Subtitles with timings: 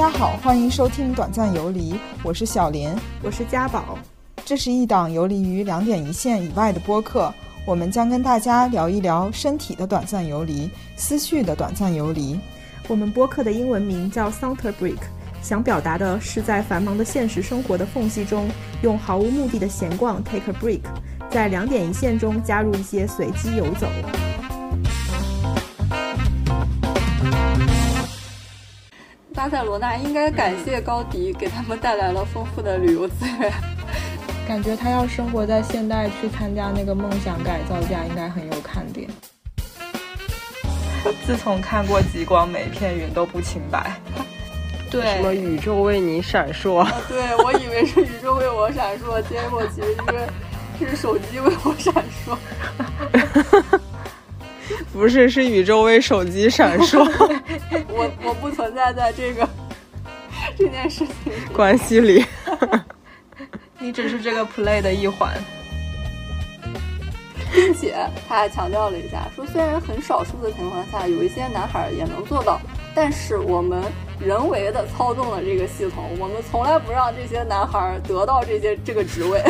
[0.00, 2.88] 家好，欢迎收听《短暂游离》，我是小林，
[3.22, 3.98] 我是家宝。
[4.46, 7.30] 这是一档游离于两点一线以外的播客，
[7.66, 12.40] 我们将跟大家聊一聊身体的短暂游离，思绪的短暂游离。
[12.88, 15.00] 我们播客的英文名叫 Saunter Break，
[15.42, 18.48] 想表达的是在繁忙的现实生活的缝隙中，
[18.80, 20.80] 用毫无目的的闲逛 take a break，
[21.28, 23.86] 在两点一线中加入一些随机游走。
[29.40, 33.50] 巴塞罗那应该感谢高迪，给他们带来了丰富的旅游资源。
[34.46, 39.08] 感觉他要生活在现代，去参加那个梦想改造家，应该很有看点。
[41.24, 43.98] 自从看过极光，每片云都不清白。
[44.92, 46.86] 对，什么宇宙为你闪烁？
[47.08, 49.96] 对，我以为是宇宙为我闪烁，结果其实
[50.84, 51.94] 是是手机为我闪
[52.26, 52.36] 烁。
[54.92, 56.98] 不是，是宇宙为手机闪烁。
[57.88, 59.48] 我我不存在在这个
[60.56, 62.24] 这件事情关系里。
[63.78, 65.32] 你只是这个 play 的一环，
[67.50, 67.96] 并且
[68.28, 72.60] 他还强调了一下，说虽然很少数的情况下有一些男孩也能做到，
[72.94, 73.82] 但是我们
[74.20, 79.42] 人为的操纵了这个系统，我们从来不让这些男孩得到这些这个职位。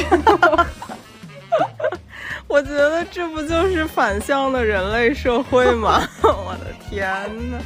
[2.51, 6.03] 我觉得这不就是反向的人类社会吗？
[6.21, 7.07] 我的天
[7.49, 7.61] 呐，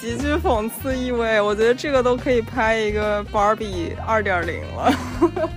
[0.00, 1.40] 极具讽刺意味。
[1.40, 4.92] 我觉得这个都可以拍一个 Barbie 二点零了。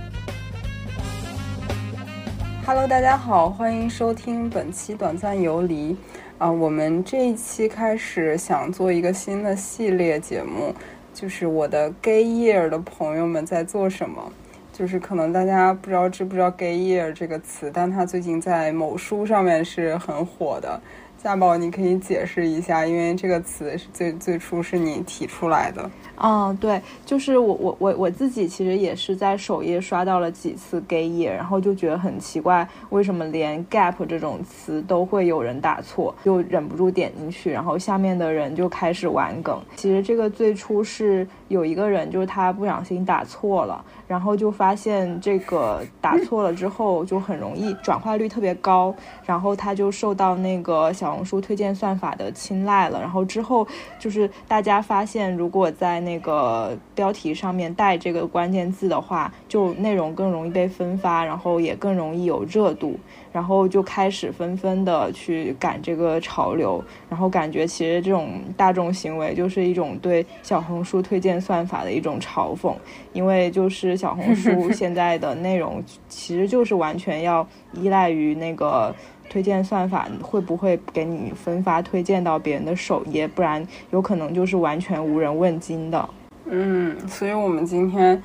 [2.64, 5.96] Hello，大家好，欢迎收听本期短暂游离。
[6.38, 10.72] 啊，我们这一期开始想做一个新的系列节目，
[11.12, 14.32] 就是我的 Gay Year 的朋友们在做什么。
[14.80, 20.80] 就是可能大家不知道知不知道 “Gay Year” 这个词，但它最近在某书上面是很火的。
[21.22, 25.90] 夏宝，你可以解释一下，因为这个词是最最初是你提出来的。
[26.16, 39.60] 嗯，对，就是我我我我自己其实也是在首页刷到了几次 gay year，然后就觉得很奇怪，为什么连 gap 这种词都会有人打错，就忍不住点进去，然后下面的人就开始玩梗。
[39.76, 48.94] 其实这个最初是有一个人，就是他不小心打错了，然后就发现这个打错了之后就很容易转化率特别高，
[49.26, 53.66] 然后他就受到那个小红书推荐算法的青睐了，然后之后
[53.98, 62.98] 就是大家发现如果在那那个标题上面带这个关键字的话，就内容更容易被分发，然后也更容易有热度，
[63.30, 72.74] 然后就开始纷纷的去赶这个潮流，然后感觉其实这种大众行为就是一种对小红书推荐算法的一种嘲讽，
[73.12, 78.92] 因为就是小红书 现在的内容其实就是完全要依赖于那个。
[79.30, 83.28] 推荐算法会不会给你分发推荐到别人的首页？
[83.28, 86.10] 不然有可能就是完全无人问津的。
[86.46, 88.20] 嗯，所以我们今天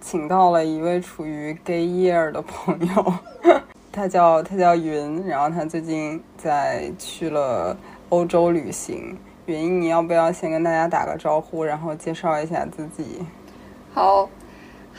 [0.00, 3.14] 请到了一位处于 gay year 的朋友，
[3.92, 7.76] 他叫他叫云，然后他最近在去了
[8.08, 9.14] 欧洲旅行。
[9.44, 13.22] 云，你要不要先跟大家打个招呼，然后介绍一下自己？
[13.92, 14.28] 好。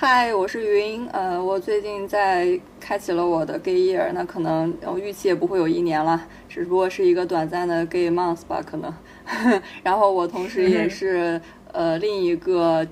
[0.01, 8.93] 嗨，我是云，呃，我最近在开启了我的 gay year，那可能我预期也不会有一年了，只不过是一个短暂的 gay month 吧，可能。
[9.83, 11.41] 然后我同时也是
[11.73, 12.87] 呃另一个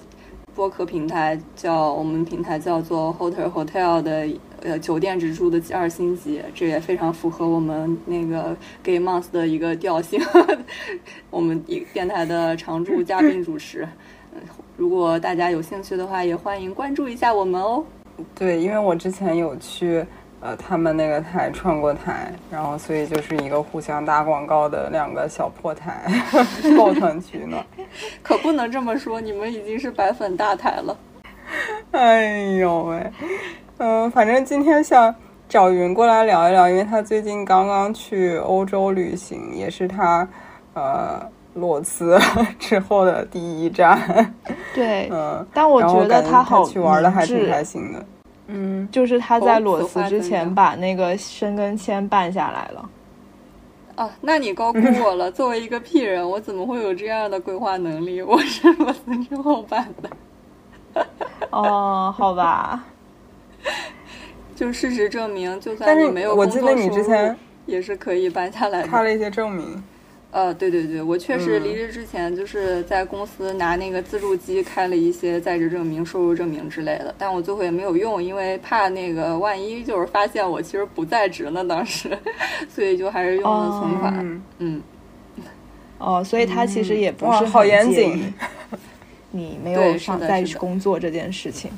[0.54, 4.28] 播客平台，叫我们平台叫做 hotel hotel 的
[4.64, 8.54] 呃酒店直住的二星级，这也非常符合我们那个
[8.84, 10.22] gay month 的一个调性。
[11.32, 13.88] 我们一电台的常驻嘉宾主持。
[14.78, 17.84] 如果大家有兴趣的话，也欢迎关注一下我们哦。
[18.36, 20.06] 对，因为我之前有去
[20.40, 26.04] 呃他们那个台串过台，然后所以就是一个互相打广告的两个小破台
[26.78, 27.66] 抱团取暖。
[28.22, 30.96] 可不能这么说，你们已经是白粉大台了。
[31.92, 33.12] 哎呦喂，
[33.80, 35.14] 嗯，反正今天想
[35.50, 40.28] 找云过来聊一聊，因为他最近刚刚去欧洲旅行，也是他
[40.76, 41.28] 呃。
[41.58, 42.18] 裸辞
[42.60, 44.34] 之后的第一站，
[44.74, 48.06] 对， 嗯，但我觉得他好去玩的还挺开心的，
[48.48, 52.90] 嗯，就是他在裸辞之前把那个申根签办下来了。
[53.96, 55.32] 啊，那你高估我了。
[55.32, 58.22] 作为一个屁人，我怎么会有这样的规划能力？
[58.22, 61.04] 我是裸辞之后办的。
[61.50, 62.86] 哦，好吧。
[64.56, 68.88] 就事实证明，就算你没有工作收入，也是可以办下来的。
[68.88, 69.84] 开了一些证明。
[70.30, 82.16] 呃，对对对，我确实离职之前就是在公司拿那个自助机开了一些在职证明、收入证明之类的，但我最后也没有用，因为怕那个万一就是发现我其实不在职呢，当时，
[82.70, 84.42] 所以就还是用了存款。
[84.60, 84.82] 嗯，
[85.98, 88.34] 哦，所以他其实也不是好严谨。
[89.32, 91.72] 你没有上在工作这件事情。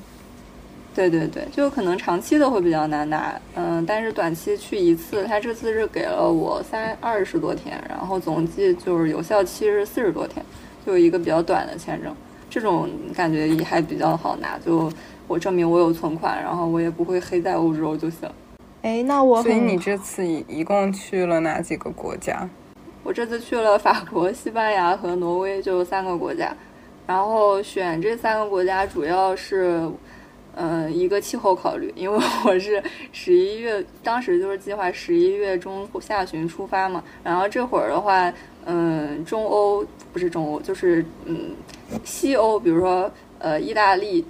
[1.00, 10.46] 对对对，就可能长期的会比较难拿，嗯，但是短期去一次，他这次是给了我三二十多天，然后总计就是有效期是四十多天，
[10.86, 12.13] 就一个比较短的签证，
[12.50, 14.92] 这种感觉也还比较好拿，就
[15.25, 18.30] 我证明我有存款，然后我也不会黑在欧洲就行。
[18.81, 22.50] 哎，那我所以你这次一一共去了哪几个国家？
[23.04, 26.54] 我这次去了法国、西班牙和挪威，就三个国家，
[27.07, 29.90] 然后选这三个国家主要是。
[30.56, 37.01] 嗯，一个气候考虑，因为我是 十一月，当时就是计划十一月中下旬出发嘛。
[37.24, 38.34] 然后这会儿的话，
[38.66, 41.51] 嗯，中欧不是中欧，就是嗯，
[42.04, 44.25] 西欧，比如说呃，意大利，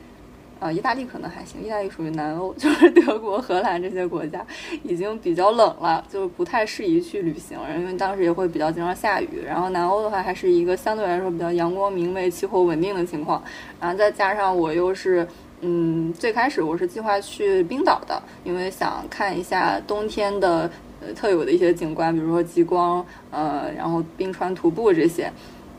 [0.59, 4.45] 啊，意大利可能还行，意大利属于南欧，就是德国、荷兰这些国家
[4.83, 9.41] 已经比较冷了，就不太适宜去旅行，因为当时也会比较经常下雨。
[9.47, 13.41] 然后南欧的话，还是一个相对来说比较阳光明媚、气候稳定的情况。
[13.81, 15.27] 然后再加上我又是。
[15.61, 20.71] 嗯，最开始我是计划去冰岛的，因为想看一下冬天的
[21.01, 25.29] 呃特有的一些景观，比如说极光，呃，然后冰川徒步这些，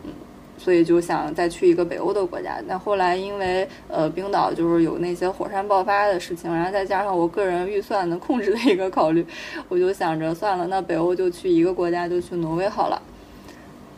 [0.04, 0.10] 嗯，
[0.58, 2.58] 所以就想再去一个北欧的国家。
[2.68, 9.24] 但后来因为呃冰岛就是有那些火山爆发的事情，然后再加上我个人预算能控制的一个考虑，
[9.70, 13.00] 我就想着算了，那北欧就去一个国家，就去挪威好了。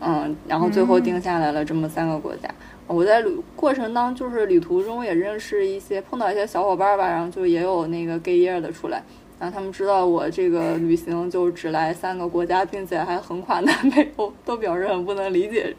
[0.04, 2.48] 嗯，然后最后定下来了这么三个国家。
[2.92, 9.02] 我在旅过程当就是旅途中也认识一些碰到一些小伙伴吧，然后就也有那个 gay year 的出来，
[9.40, 15.74] 然后他们知道我这个旅行就只来三个国家，并且还横跨南北欧，都表示很不能理解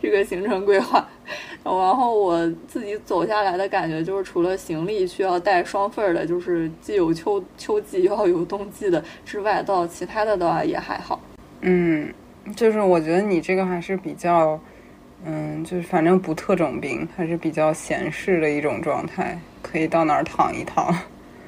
[0.00, 1.06] 这个行程规划。
[1.62, 11.20] 然后我自己走下来的感觉就是，除了行李需要带双份儿的，就是既有秋秋季又要有冬季的之外，到其他的的话也还好。
[11.60, 12.10] 嗯，
[12.54, 14.58] 就是我觉得你这个还是比较。
[15.28, 20.96] 嗯，就是反正不特种兵，还是比较闲适的一种状态，可以到哪儿躺一躺。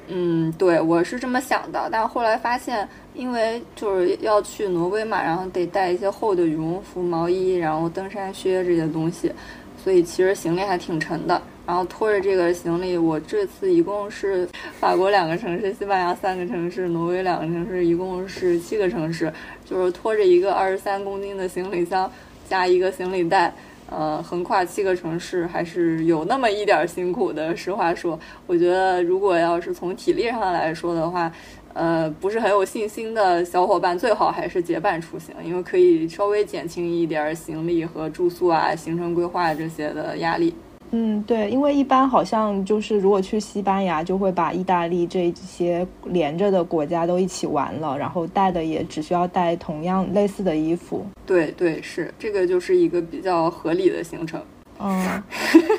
[0.08, 9.30] 嗯，对，我是这么想的，但后来发现，因为就是要去挪威嘛，然后得带一些厚的羽绒服、毛衣，然后登山靴这些东西，
[9.76, 11.40] 所以其实行李还挺沉的。
[11.66, 14.48] 然后拖着这个行李，我这次一共是
[14.80, 19.32] 法国两个城市，西班牙三个城市，挪威两个城市，一共是七个城市，
[19.66, 22.10] 就是拖着一个二十三公斤的行李箱
[22.48, 23.52] 加一个行李袋。
[23.90, 27.56] 呃，横跨七个城市还是有那么一点辛苦的。
[27.56, 31.32] 实话说，我觉得如果要是从体力上来说的话，
[31.72, 40.54] 呃，不是很有信心的小伙伴，最好还是结伴出行，因为可以稍微减轻一点行李和住宿啊、行程规划这些的压力。
[40.90, 51.04] 嗯，对，因为一般好像就是如果去西班牙，就会把意大利这些连着的国家都一起玩了，然后带的也只需要带同样类似的衣服。
[51.26, 54.40] 对对，是这个就是一个比较合理的行程。
[54.80, 55.22] 嗯，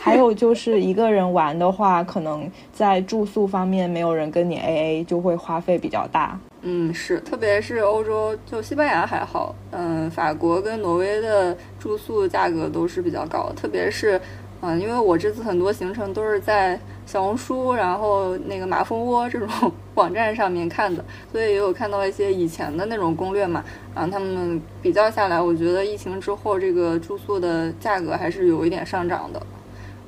[0.01, 6.37] 还有就是一个人玩的话，可能在住宿方面没有人跟你 AA，就会花费比较大。
[6.61, 14.19] 嗯，是，特别是欧洲，就西班牙还好，嗯，法国跟挪威的住宿价格都是比较高，特别是。
[14.61, 19.47] 嗯，因为我这次很多行程都是在小红书，然后那个马蜂窝这种
[19.95, 23.63] 网站上面看的，所以也有看到一些以前的那种攻略嘛。
[23.95, 29.41] 然后他们比较下来，我觉得疫情之后这个住宿的价格还是有一点上涨的。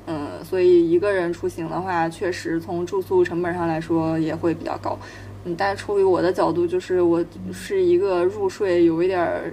[0.06, 4.98] 嗯，所以一个人出行的话，确实从住宿成本上来说也会比较高。
[5.44, 9.50] 嗯，但出于我的角度，就是我是一个入睡有一点儿，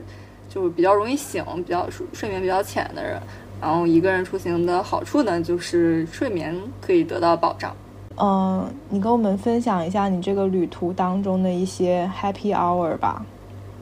[0.50, 3.18] 就是比较容易醒，比较睡眠比较浅的人。
[3.62, 7.75] 然后一个人出行的好处呢，就是睡眠可以得到保障。
[8.18, 13.25] 嗯，你跟我们分享一下你这个旅途当中的一些 happy hour 吧，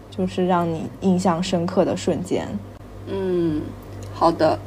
[0.10, 2.48] 就是让你印象深刻的瞬间。
[3.08, 3.62] 嗯，
[4.14, 4.58] 好的。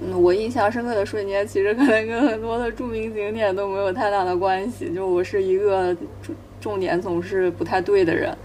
[0.00, 4.94] 嗯，我印象深刻的瞬间，其实可能跟很多的著名景点都没有太大的关系。
[4.94, 8.36] 就我是一个重重点总是不太对的人，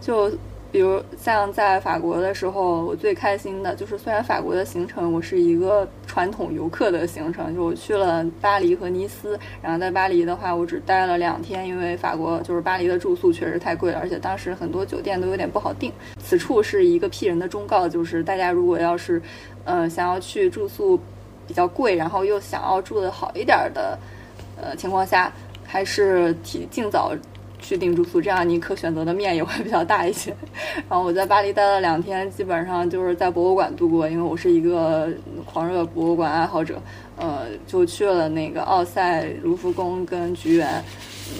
[0.00, 0.30] 就。
[0.74, 15.92] 比如像在法国的时候，我最开心的就是，虽然法国的行程我是一个传统游客的行程，就我去了巴黎和尼斯，然后在巴黎的话，我只待了两天，因为法国就是巴黎的住宿确实太贵了，而且当时很多酒店都有点不好订。
[16.18, 19.22] 此处是一个屁人的忠告，就是大家如果要是，
[19.64, 20.98] 呃，想要去住宿
[21.46, 23.96] 比较贵，然后又想要住的好一点的，
[24.60, 25.32] 呃情况下，
[25.64, 27.12] 还是提尽早。
[27.64, 30.36] 去订住宿，这样你可选择的面也会比较大一些。
[30.88, 35.08] 然后我在巴黎待了两天，基本上就是在博物馆度过，因为我是一个
[35.46, 36.78] 狂热博物馆爱好者。
[37.16, 40.82] 呃，就去了那个奥赛、卢浮宫跟菊园。
[41.30, 41.34] 嗯，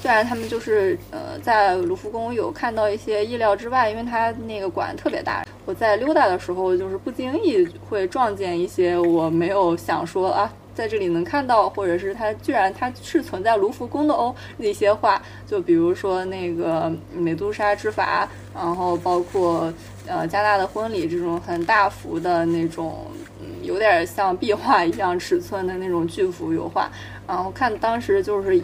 [0.00, 10.50] 虽然他们就是呃在卢浮宫有看到一些意料之外，因为它那个馆特别大，我在溜达的时候就是不经意会撞见一些我没有想说啊。
[10.74, 19.72] 在这里能看到，或者是它居然它是存在卢浮宫的哦，那些画，就比如说那个美杜莎之筏，然后包括
[20.06, 23.06] 呃加纳的婚礼这种很大幅的那种，
[23.40, 26.90] 嗯，有点像壁画一样尺寸的那种巨幅油画，
[27.26, 28.60] 然后看当时就是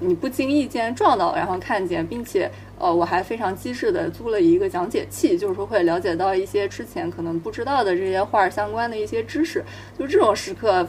[0.00, 9.62] 你不经意间撞到，然后看见，并且呃我还非常机智的租了一个讲解器，就是说会了解到一些之前可能不知道的这些画相关的一些知识，
[9.98, 10.88] 就这种时刻。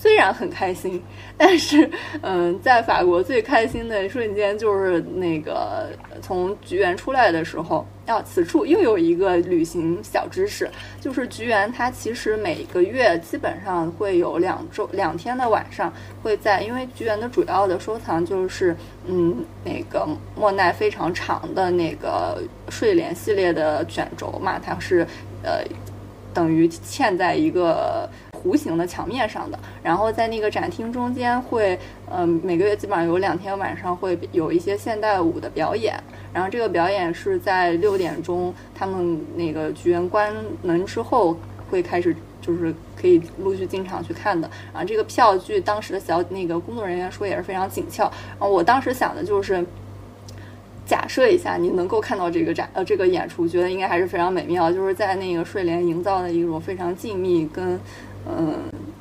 [0.00, 1.02] 虽然很开心，
[1.36, 1.90] 但是，
[2.22, 5.88] 嗯，在法国最开心的一瞬间就是那个
[6.22, 7.84] 从菊园出来的时候。
[8.06, 18.74] 啊，此处又有一个旅行小知识，就是菊园它其实每个月基本上会有两周两天的晚上会在，因为菊园的主要的收藏就是
[19.06, 22.40] 嗯那个莫奈非常长的那个
[22.70, 25.06] 睡莲系列的卷轴嘛，它是
[25.42, 25.62] 呃
[26.32, 28.08] 等于嵌在一个。
[28.38, 31.78] 弧形的墙面上的，然后在那个展厅中间会，
[32.10, 35.98] 嗯，每个月基本上有两天晚上会有一些现代舞的表演，
[36.32, 41.36] 然后这个表演是在六点钟，他们那个剧院关门之后
[41.70, 44.48] 会开始，就是可以陆续进场去看的。
[44.72, 48.04] 然后这个票据当时的小那个工作人员说也是非常紧俏，
[48.38, 49.64] 然后我当时想的就是。
[50.86, 57.78] 假设一下，你能够看到这个展呃这个演出，觉得应该还是非常美妙，就是在那个睡莲营造的一种非常静谧跟
[58.26, 58.54] 嗯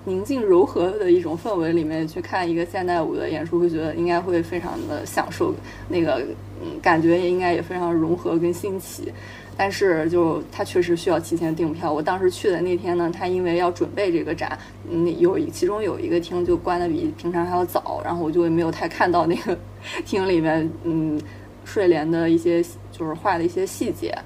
[0.06, 5.54] 宁静柔和的一种氛围里面去看一个现代舞的演出，会觉得应该会非常的享受，
[5.88, 6.22] 那个
[6.62, 9.12] 嗯感觉也应该也非常融合跟新奇。
[9.58, 11.92] 但是就它确实需要提前订票。
[11.92, 14.58] 我当时去的那天呢，它因为要准备这个展，
[14.90, 19.58] 嗯有其中有一个厅就关的比平常还要早，然后我就没有太看到那个
[20.06, 21.20] 厅里面嗯。
[21.68, 24.18] 睡莲的一些就是画的一些细节，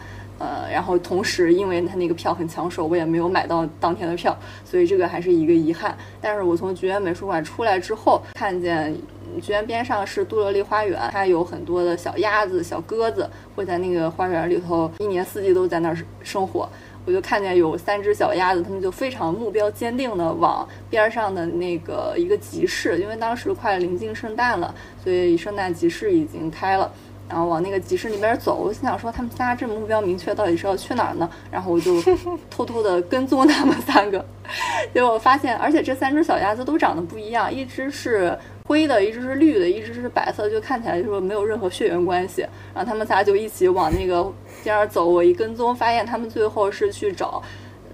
[0.42, 5.96] 呃，然后同时因为他那个票很抢手，我也没有买到当天的票，所以这个还是一个遗憾。
[6.20, 8.96] 但是我从菊园美术馆出来之后，看见
[9.40, 16.68] 菊园边上是杜乐丽花园，它有很多的小鸭子、小鸽子会在那个花园里头一年四季都在那儿生活。
[17.04, 26.92] 我就看见有三只小鸭子，它们就非常目标坚定的往边上的那个一个集市，因为当时快临近圣诞了，所以圣诞集市已经开了。
[27.32, 31.30] 然后往那个集市那边走，我心想说他们仨这目标明确，到底是要去哪儿呢？
[31.50, 31.96] 然后我就
[32.52, 34.26] 偷偷的跟踪他们三个，
[34.94, 42.42] 结果发现，而且这三只小鸭子都长得不一样，一只是灰的，一只是绿的，一只是白色，就看起来就没有任何血缘关系。
[42.74, 44.30] 然后他们仨就一起往那个
[44.62, 47.42] 边儿走，我一跟踪，发现他们最后是去找。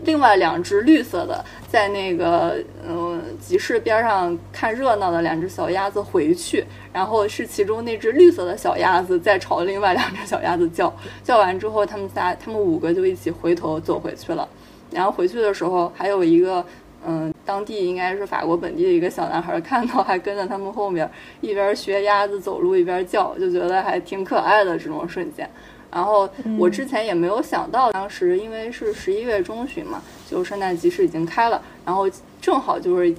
[0.03, 14.47] 另外两只绿色的，在那个嗯集市边上看热闹的两只小鸭子回去，然后是其中那只绿色的小鸭子在朝另外两只小鸭子叫，叫完之后，他们仨他们五个就一起回头走回去了。
[14.91, 16.65] 然后回去的时候，还有一个
[17.05, 21.09] 嗯当地应该是法国本地的一个小男孩看到，还跟在他们后面
[21.41, 25.49] 一边学鸭子走路一边叫，就觉得还挺可爱的这种瞬间。
[25.97, 29.99] 然后我之前也没有想到，当时因为是十一月中旬嘛，
[30.29, 32.07] 就圣诞集市已经开了，然后
[32.39, 33.11] 正好就是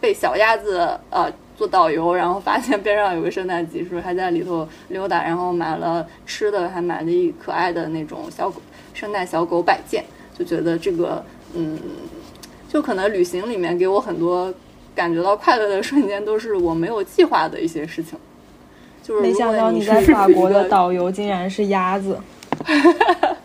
[0.00, 8.62] 被小鸭子呃做导游，然后发现边上有个圣诞集市，还在里头溜达，然后买了吃的，还买了一可爱的那种小狗
[8.94, 10.04] 圣诞小狗摆件，
[10.38, 11.24] 就觉得这个
[11.54, 11.76] 嗯，
[12.68, 14.54] 就可能旅行里面给我很多
[14.94, 18.16] 感觉到快乐的瞬间，都是我没有计划的一些事情。
[19.20, 22.18] 没想到你在法国的导游竟然是鸭子，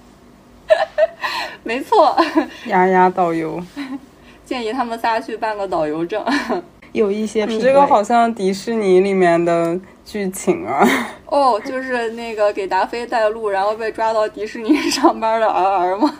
[1.63, 2.15] 没错，
[2.67, 3.61] 鸭鸭导游，
[4.45, 6.23] 建议他们仨去办个导游证，
[6.93, 7.45] 有一些。
[7.45, 10.87] 你这个好像迪士尼里面的剧情啊！
[11.25, 16.13] 哦，就是那个给达菲带路，然后被抓到迪士尼上班的儿儿吗？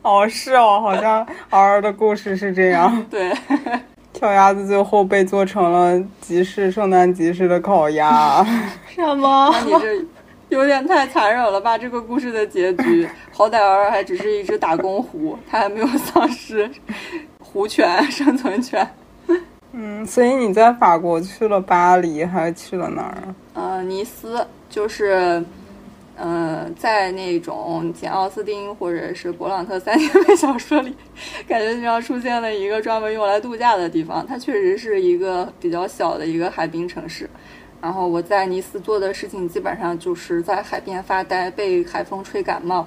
[0.00, 3.04] 哦，是哦，好像儿儿的故事是这样。
[3.10, 3.30] 对。
[4.18, 8.44] 小鸭子最后被做成了集市圣诞集市的烤鸭，
[8.88, 9.48] 什么？
[9.52, 10.04] 那你这
[10.48, 11.76] 有点太残忍了吧？
[11.78, 16.68] 这个故事的结局，好歹儿还只是一只打工狐，它还没有丧失
[17.38, 18.84] 狐权生存权。
[19.72, 23.34] 嗯，所以你在法国去了巴黎，还去了哪儿啊？
[23.54, 25.44] 呃，尼斯，就是。
[26.20, 30.92] 嗯，在那种简奥斯汀或者是勃朗特三千本小说里，
[31.46, 34.26] 感觉上出现了一个专门用来度假的地方。
[34.26, 37.30] 它确实是一个比较小的一个海滨城市。
[37.80, 42.84] 然后我在尼斯做的事情基本上就是在海边发呆，被海风吹感冒，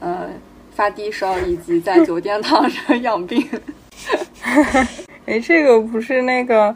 [0.00, 0.28] 呃，
[0.74, 3.48] 发低烧，以及在酒店躺着养病。
[5.26, 6.74] 哎，这个不是那个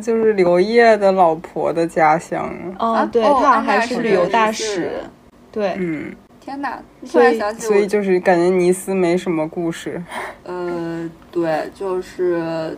[0.00, 2.48] 就是刘烨的老婆的家乡。
[2.78, 4.90] 哦，对，哦他好像还是是旅游大是使。
[5.54, 6.82] 对，嗯，天哪！
[7.08, 10.02] 突然想起我所以就是感觉尼斯没什么故事。
[10.42, 12.76] 呃，对，就是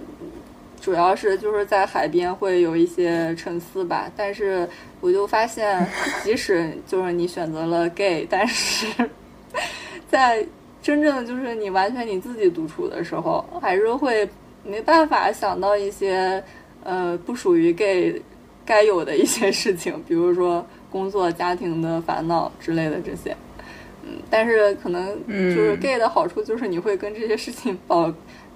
[0.79, 4.69] 主要是就是在海边会有一些沉思吧，但是
[5.01, 5.85] 我就发现，
[6.23, 8.87] 即使就是你选择了 gay，但是
[10.11, 10.47] 在
[10.83, 14.29] 真正就是你完全你自己独处的时候，还是会
[14.63, 16.45] 没办法想到一些
[16.85, 18.21] 呃不属于 gay
[18.67, 20.65] 该有的一些事情，比如说
[20.97, 23.37] 工作、家庭的烦恼之类的这些。
[24.03, 28.11] 嗯，但是可能就是嗯 gay 的好处就是你会跟这些事情保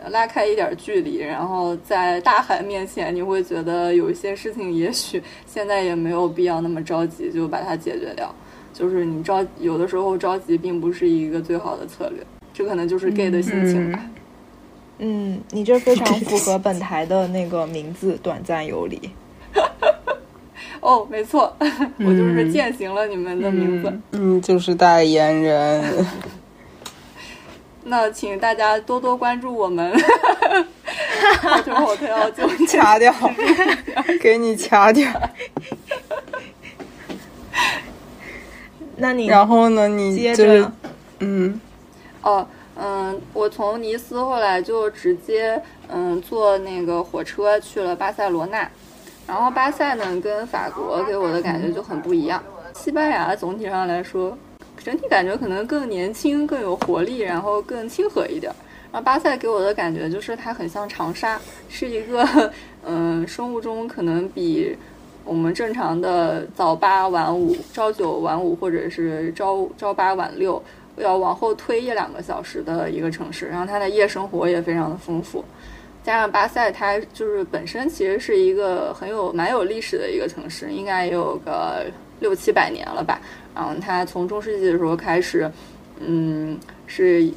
[0.08, 8.34] 拉开一点距离，然后在大海面前，你会觉得有一些事情也许现在也没有必要那么着急就把它解决掉。
[8.72, 14.00] 就是你着有的时候着急并不是一个最好的策略，这可能就是 gay 的心情吧。
[15.02, 18.98] 嗯，你这非常符合 本台的那个名字“短暂游离
[20.80, 21.54] 哦，没错，
[21.98, 23.88] 我就是嗯践行了你们的名字。
[24.12, 26.06] 嗯，嗯，就是代言人。
[27.84, 29.92] 那请大家多多关注我们。
[31.42, 33.12] Hotel Hotel 就 掐掉，
[34.20, 35.08] 给你掐掉。”。
[38.96, 40.72] 那你然后呢，你接就是着，
[41.20, 41.60] 嗯
[42.22, 42.46] 哦，
[42.78, 48.70] 嗯，我从尼斯后来就直接嗯坐那个火车去了巴塞罗那，
[49.30, 52.42] 然后巴塞呢跟法国给我的感觉就很不一样。
[52.74, 54.36] 西班牙总体上来说，
[54.82, 58.56] 整体感觉可能更年轻、更有活力，然后更亲和一点儿。
[58.90, 62.52] 然后巴塞给我的感觉就是它很像长沙，是一个
[62.84, 64.76] 嗯 生物钟可能比
[65.24, 70.60] 我们正常的早八晚五、朝九晚五，或者是朝朝八晚六，
[70.96, 73.46] 要往后推一两个小时的一个城市。
[73.46, 75.44] 然后它的夜生活也非常的丰富，
[76.02, 81.84] 加上巴塞它就是本身其实是一个很有蛮有历史的一个城市，应该也有个
[82.20, 83.20] 六七百年了吧。
[83.54, 85.50] 然后它从中世纪的时候开始，
[85.98, 87.30] 嗯，是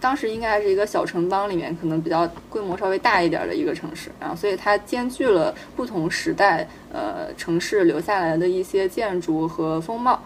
[0.00, 10.20] 当时应该是一个小城邦里面可能比较规模稍微大一点的一个城市，然后所以它兼具了不同时代呃城市留下来的一些建筑和风貌，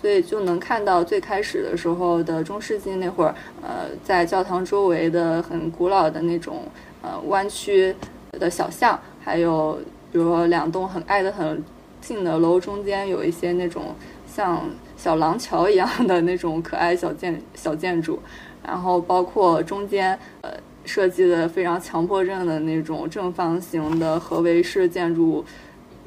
[0.00, 6.62] 所以就能看到最开始的时候的中世纪那会儿，呃，在教堂周围的很古老的那种
[7.02, 7.94] 呃弯曲
[8.32, 9.78] 的小巷，还有
[10.12, 11.62] 比如说两栋很挨得很
[12.00, 13.94] 近的楼中间有一些那种
[14.26, 18.18] 像小廊桥一样的那种可爱小建小建筑。
[18.66, 20.50] 然后包括中间呃
[20.84, 25.42] 设计的非常强迫症的那种正方形的合围式建筑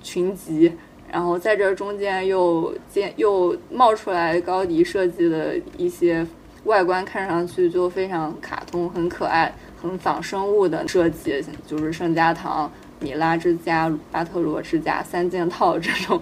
[0.04, 0.72] 群集，
[1.12, 6.28] 然后在这中间又建又冒出来高迪设计的一些
[6.66, 16.22] 外观看上去就非常卡通、很可爱、很仿生物的设计，就是圣家堂、米拉之家、巴特罗之家三件套这种，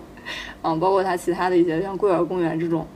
[0.64, 2.88] 嗯，包括它其他的一些像桂尔公园这种，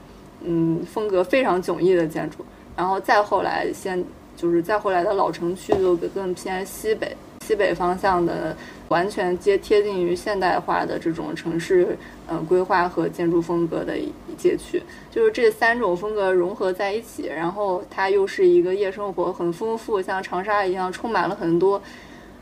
[0.42, 2.38] 嗯，风格非常迥异的建筑。
[2.76, 4.02] 然后再后来，先
[4.36, 8.56] 就是再后来的老城区就更偏西北，西北方向的
[8.88, 11.96] 完全接贴近于现代化的这种城市，
[12.26, 13.96] 呃，规划和建筑风格的
[14.34, 21.80] 街区，就是这三种风格融合在一起，然后它又是一个夜生活很丰富，像长沙一样充满了很多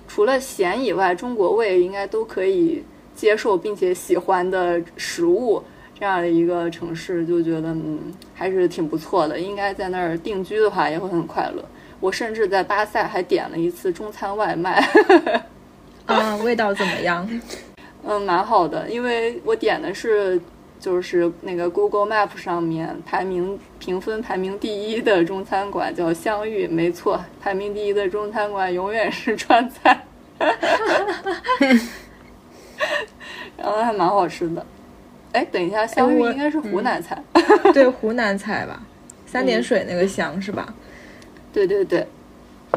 [0.09, 2.83] 除了咸以外，中国胃应该都可以
[3.15, 5.63] 接受并且喜欢的食物。
[5.95, 9.39] 这样的一个城市，就觉得嗯还是挺不错的。
[9.39, 11.65] 应该在那儿定居的话，也会很快乐。
[12.01, 14.85] 我甚至在巴塞还点了一次中餐外卖，
[16.07, 17.29] 啊，味道怎么样？
[18.03, 20.41] 嗯，蛮好的，因为我点的是
[20.83, 26.67] 就是那个 Google Map 上面排名评分排名第一的中餐馆，叫香芋。
[26.67, 30.05] 没错，排名第一的中餐馆永远是川菜，
[33.57, 34.67] 然后还蛮好吃的。
[35.31, 37.17] 哎，等一下，香芋应该是湖南菜。
[37.73, 38.83] 对，湖南菜吧，
[39.25, 40.75] 三点水那个香是吧？
[41.53, 42.05] 对对对，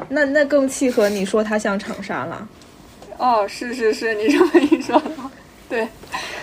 [0.09, 2.47] 那那更契合你说它像长沙了。
[3.17, 5.01] 哦，是是是，你这么一说，
[5.69, 5.87] 对，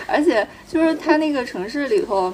[0.07, 2.33] 而且就是它那个城市里头，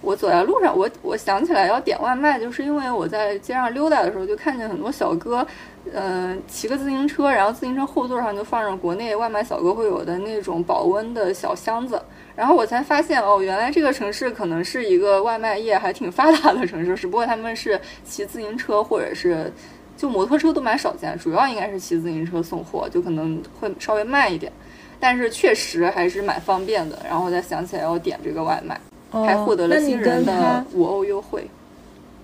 [0.00, 5.44] 我走在路上，我我想起来要点外卖，就是因为我在街上溜达的时候，就看见很多小哥，
[5.92, 12.00] 嗯、骑个自行车，然后自行车后座上就放着国内外卖小哥会有的那种保温的小箱子，
[12.36, 19.52] 然后我才发现哦，原来这个城市可能是一个外卖业还挺发达的城市，只不过他们是骑自行车或者是。
[19.96, 24.52] 就摩托车都蛮少见，主要应该是骑自行车送货，就可能会稍微慢一点，
[25.00, 26.98] 但是确实还是蛮方便的。
[27.08, 28.78] 然后我才想起来要点这个外卖，
[29.10, 31.48] 哦还获得了新人的，五欧优惠。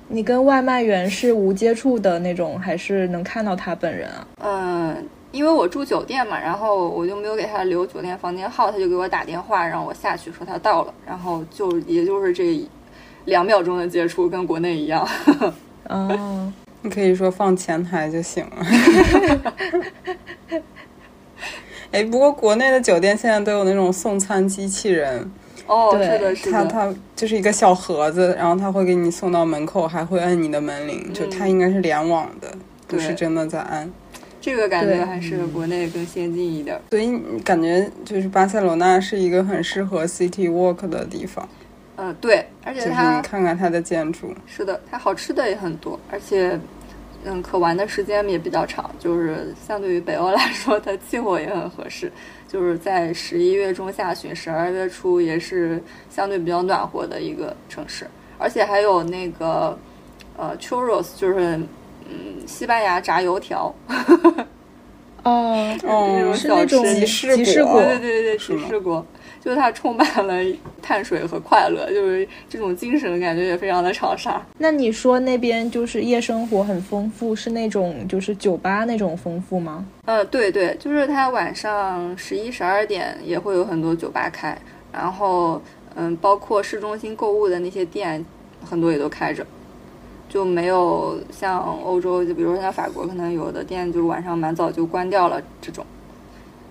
[0.09, 4.27] 你跟外卖员是无接触的那种，还是能看到他本人啊？
[4.43, 12.63] 嗯，因为我住酒店嘛，然后我就没有给他留酒店房间号，他就给我打电话让我下去，说他到了，然后就也就是这
[13.25, 15.09] 两秒钟的接触，跟国内一样。
[15.89, 18.67] 哦， 你可以说放前台就行了。
[21.95, 25.31] 哎，不过国内的酒店现在都有那种送餐机器人，
[25.69, 32.53] 哦，对是的，是的，它它就是一个小盒子，然后它会给你送到门口，还会按你的门铃，就它应该是联网的，
[32.89, 33.89] 不是真的在按。
[34.41, 36.79] 这个感觉还是国内更先进一点。
[36.91, 41.49] 所以你感觉就是巴塞罗那是一个很适合 city walk 的地方，
[41.97, 44.35] 嗯，对，而就是且它你看看它的建筑。
[44.47, 46.59] 是的，它好吃的也很多，而且，
[47.25, 52.13] 嗯，可玩的时间也比较长，就是相对于北欧来说，它气候也很合适，
[52.47, 58.07] 就是在十一月中下旬、十二月初也是相对比较暖和的一个城市，
[58.39, 59.79] 而且还有那个
[60.37, 61.59] 呃 churros，就是
[62.07, 63.75] 嗯西班牙炸油条，
[65.25, 69.07] 哦，是那种吃集市果集市果对对对对，是吗提示过，
[69.41, 70.35] 就是它充满了
[70.83, 74.41] 碳水和快乐，就是这种精神感觉也非常的长沙。
[74.59, 79.87] 那你说那边就是夜生活很丰富，是那种就是酒吧那种丰富吗？
[80.05, 84.57] 呃，对对，就是它晚上十一、十二点也会有很多酒吧开，
[84.93, 85.61] 然后
[85.95, 88.25] 嗯，包括市中心购物的那些店，
[88.63, 89.47] 很多也都开着，
[90.35, 95.87] 就没有像欧洲，就比如说像法国，可能有的店就晚上蛮早就关掉了这种。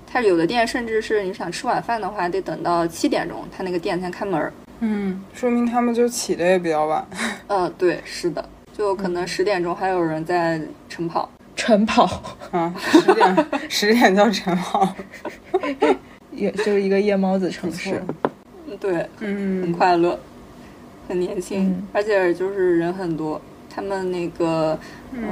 [0.05, 4.51] 它有的店甚至是你想吃晚饭的话，得等到七点钟，它那个店才开门儿。
[4.81, 7.07] 嗯，说明他们就起的也比较晚。
[7.47, 8.43] 嗯， 对，是的，
[8.77, 11.31] 就可能十点钟还有人在晨跑。
[11.55, 12.03] 晨跑，
[12.51, 14.93] 啊，十点十点叫晨跑。
[16.31, 18.03] 也就是一个夜猫子城市。
[18.67, 20.19] 嗯对，很嗯，快乐，
[21.07, 23.39] 很年轻，嗯而且就是人很多。
[23.73, 24.77] 他们那个，
[25.11, 25.25] 嗯、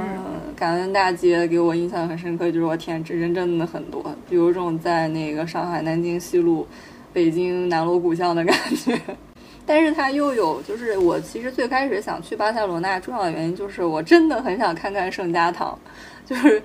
[0.56, 6.66] 感恩大街给我印象很深刻，就是我天，这人真的很多，有种在那个上海南京西路、
[7.12, 8.98] 北京南锣鼓巷的感觉。
[9.64, 15.78] 但是它又有，就是我其实最开始想去巴塞罗那，重要的原因就是我真的很想看看圣家堂，
[16.26, 16.60] 就是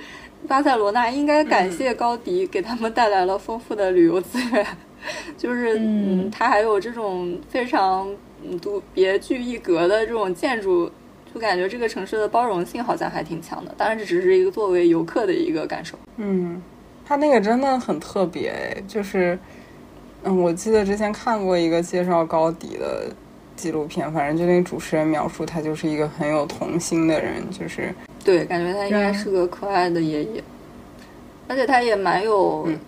[0.48, 4.66] 巴塞罗那应该感谢高迪给他们带来了丰富的旅游资源，
[5.38, 6.22] 就是嗯。
[6.22, 8.10] 嗯，它还有这种非常
[8.44, 10.90] 嗯独别具一格的这种建筑，
[11.38, 13.72] 就感觉这个城市的包容性好像还挺强的。
[13.78, 15.96] 当然，这只是一个作为游客的一个感受。
[16.16, 16.60] 嗯，
[17.06, 19.38] 他那个真的很特别，哎就是，
[20.24, 23.12] 嗯，我记得之前看过一个介绍高迪的
[23.56, 27.94] 纪录片，反正就那主持人描述他就是一个很有童心的人，就是，
[28.26, 30.44] 对，感觉他应该嗯是个可爱的爷爷，
[31.48, 32.80] 而且他也蛮有，嗯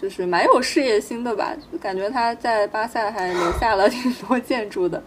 [0.00, 1.54] 就是蛮有事业心的吧。
[1.70, 5.02] 就感觉他在巴塞还留下了 挺多建筑的，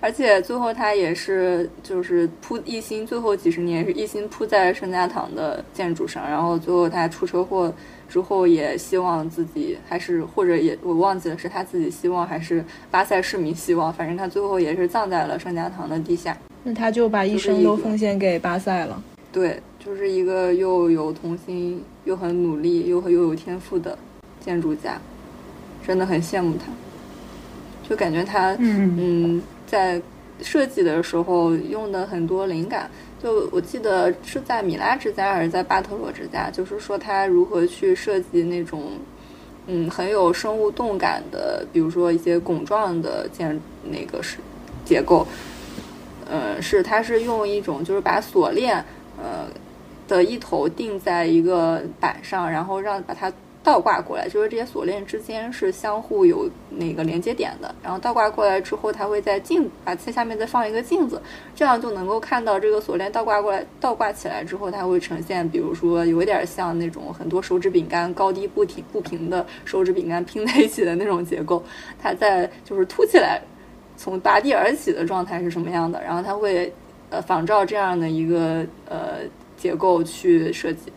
[0.00, 7.72] 而且最后他也是就是扑一心，最后几十年是一心扑在圣家堂的建筑上，然后最后他出车祸
[8.08, 16.36] 之后也希望自己还是或者也我忘记了是他自己希望还是巴塞市民希望，反正他最后也是葬在了圣家堂的地下。
[16.64, 19.02] 那他就把一生都奉献给巴塞了。
[19.32, 23.96] 对，就是一个又有童心，又很努力，又又有天赋的
[24.44, 25.00] 建筑家，
[25.86, 26.66] 真的很羡慕他。
[27.88, 30.02] 就感觉他，嗯嗯，在
[30.42, 32.90] 设计的时候用的很多灵感。
[33.22, 38.92] 就我记得是在米拉之家还是在巴特罗之家，就是说他如何去设计那种，
[39.66, 44.38] 嗯，很有生物动感的，比如说一些拱状的建那个是
[44.86, 45.26] 结构，
[46.28, 48.82] 呃，是它是用一种就是把锁链，
[49.18, 49.46] 呃
[50.08, 53.30] 的一头钉在一个板上，然后让把它
[53.62, 57.74] 倒挂过来，就是这些锁链之间是相互有那个连接点的。
[57.82, 61.20] 然后倒挂过来之后，它会在镜把在下面再放一个镜子，
[61.54, 71.62] 这样就能够看到这个锁链倒挂过来倒挂起来之后，它会呈现，比如说有一点像那种很多手指饼干高低不平不平的手指饼干拼在一起的那种结构，
[72.00, 73.40] 它在就是凸起来。
[74.02, 76.72] 从拔地而起的状态是什么样的，然后它会
[77.10, 79.18] 呃仿照这样的一个呃
[79.58, 80.90] 结构去设计，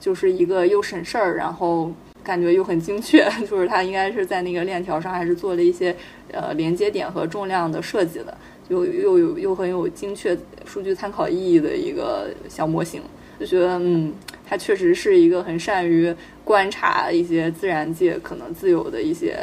[0.00, 1.92] 就是一个又省事儿，然后
[2.28, 5.96] 感觉又很精确， 就是它应该是在那个链条上还是做了一些
[6.30, 8.36] 呃连接点和重量的设计的，
[8.68, 10.36] 又又有又很有精确
[10.66, 13.00] 数据参考意义的一个小模型，
[13.40, 14.12] 就觉得嗯，
[14.46, 16.14] 它确实是一个很善于
[16.44, 19.34] 观察一些自然界可能自有的一些。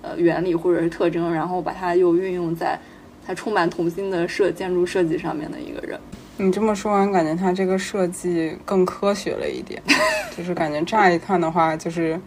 [0.00, 2.78] 呃，原理或者是特征，然后把它又运用在
[3.26, 5.98] 它充满童心的设建筑设计上面的一个人。
[6.40, 9.82] 你这么说完，感觉它这个设计更科学了一点，
[10.36, 12.18] 就是感觉乍一看的话，就是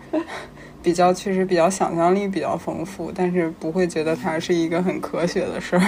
[0.84, 5.82] 比较确实比较想象力比较丰富，但是不会觉得它是一个很科学的事儿。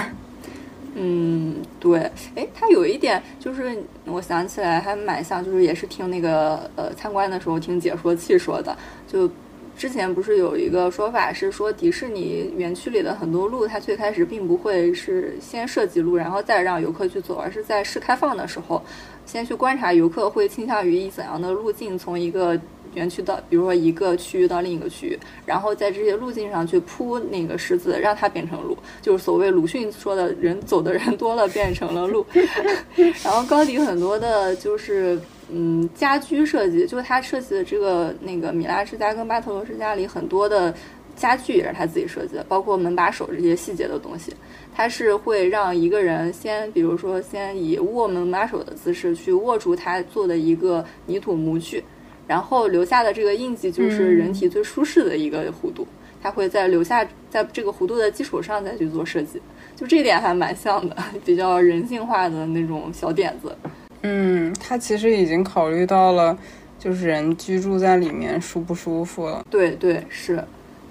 [0.96, 9.30] 嗯，对，哎，它有一点就是我想起来还蛮像，就是也是听那个呃参观的时候听解说器说的，就。
[9.76, 18.82] 之前不是有一个说法是说，迪士尼园区里的很多路，它最开始并不会是先设计路，然后再让游客去走，而是在试开放的时候，
[19.26, 22.58] 先去观察游客会倾向于以怎样的路径从一个
[22.94, 32.24] 园区到，比如说一个区域到另一个区域，然后在这些路径上去铺那个石子，让它变成路，就是所谓鲁迅说的人走的人多了变成了路。
[33.24, 35.20] 然后高迪很多的就是。
[35.50, 40.74] 嗯，家居设计就是他设计的这个那个米拉之家跟巴特罗之家里很多的
[41.16, 44.32] 家具也是他自己设计的，包括门把手这些细节的东西，
[44.74, 51.84] 他是会让一个人先，比如说先以握门把手的姿势去握住他做的一个泥土模具，
[52.26, 55.86] 然后留下的这个印记就是人体最舒适的一个弧度，
[56.22, 59.40] 它会在留下在这个弧度的基础上再去做设计，
[59.76, 63.54] 就这点还蛮像的， 比较人性化的那种小点子。
[64.02, 66.36] 嗯，它其实已经考虑到了，
[66.78, 69.44] 就是人居住在里面舒不舒服了。
[69.50, 70.42] 对对是，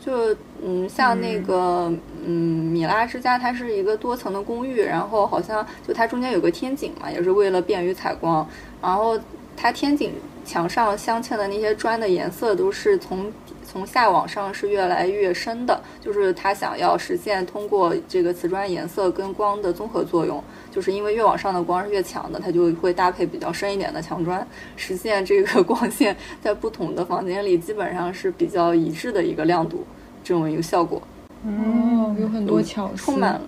[0.04, 1.94] 就嗯，像那个
[2.26, 2.32] 嗯
[2.72, 8.48] 米拉之家，它是一个多层的公寓，然后好像就它中间有个天井嘛，也是为了便于采光。
[8.82, 9.20] 然后
[9.56, 10.12] 它天井
[10.46, 13.32] 墙上镶嵌的那些砖的颜色都是从
[13.66, 20.44] 从下往上是越来越深的，就是他想要实现通过这个瓷砖颜色跟光的综合作用。
[20.70, 29.86] 就是因为越往上的光是越强的，它就会搭配比较深一点的墙砖，实现这个光线在不同的房间里基本上是比较一致的一个亮度，
[30.24, 31.00] 这种一个效果。
[31.46, 33.42] 哦，有很多巧思，充满了，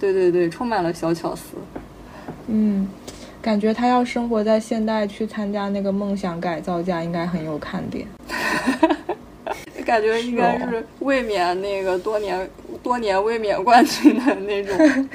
[0.00, 1.54] 对对对，充满了小巧思。
[2.48, 2.88] 嗯，
[3.44, 8.08] 感觉他要生活在现代去参加那个梦想改造家，应该很有看点。
[9.84, 12.48] 感觉应该是卫冕那个多年
[12.82, 15.08] 多年卫冕冠军的那种。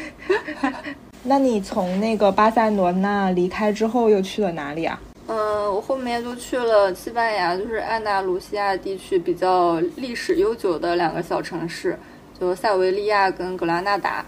[1.23, 5.01] 那你从那个巴塞罗那离开之后，又去了哪里啊？
[5.25, 11.97] 嗯，我后面就去了西班牙，就是安达卢西亚地区比较历史悠久的两个小城市，
[12.39, 14.23] 就塞维利亚跟格拉纳达。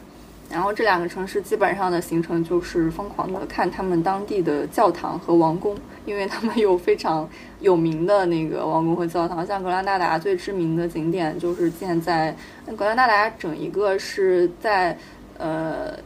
[0.52, 7.28] 然后这两个城市基本上的行程就是疯狂的看他们当地的教堂和王宫，因为他们有非常
[7.62, 9.46] 有名的那个王宫和教堂。
[9.46, 12.36] 像格拉纳达最知名的景点就是建在
[12.78, 14.98] 格拉纳达，整一个是在
[15.38, 15.98] 呃。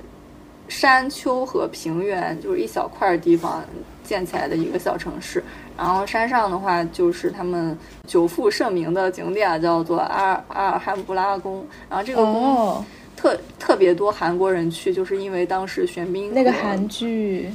[0.68, 3.64] 山丘和平原就是一小块地方
[4.04, 5.44] 建起来的一个小城市，
[5.78, 7.78] 然后山上的话就是他们
[8.08, 11.64] 久负盛名的景点，叫做阿尔阿尔汉布拉宫。
[11.88, 12.84] 然后这个宫
[13.26, 17.50] 特特别多韩国人去，就是因为当时玄彬那个韩剧，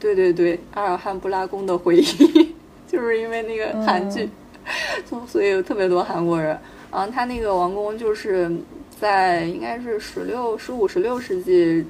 [0.00, 2.54] 对对对，阿尔汉布拉宫的回忆，
[2.90, 4.28] 就是因为那个韩剧，
[5.28, 6.58] 所以有特别多韩国人。
[6.90, 8.50] 然后他那个王宫就是
[9.00, 11.84] 在应该是十六、十五、十六世纪。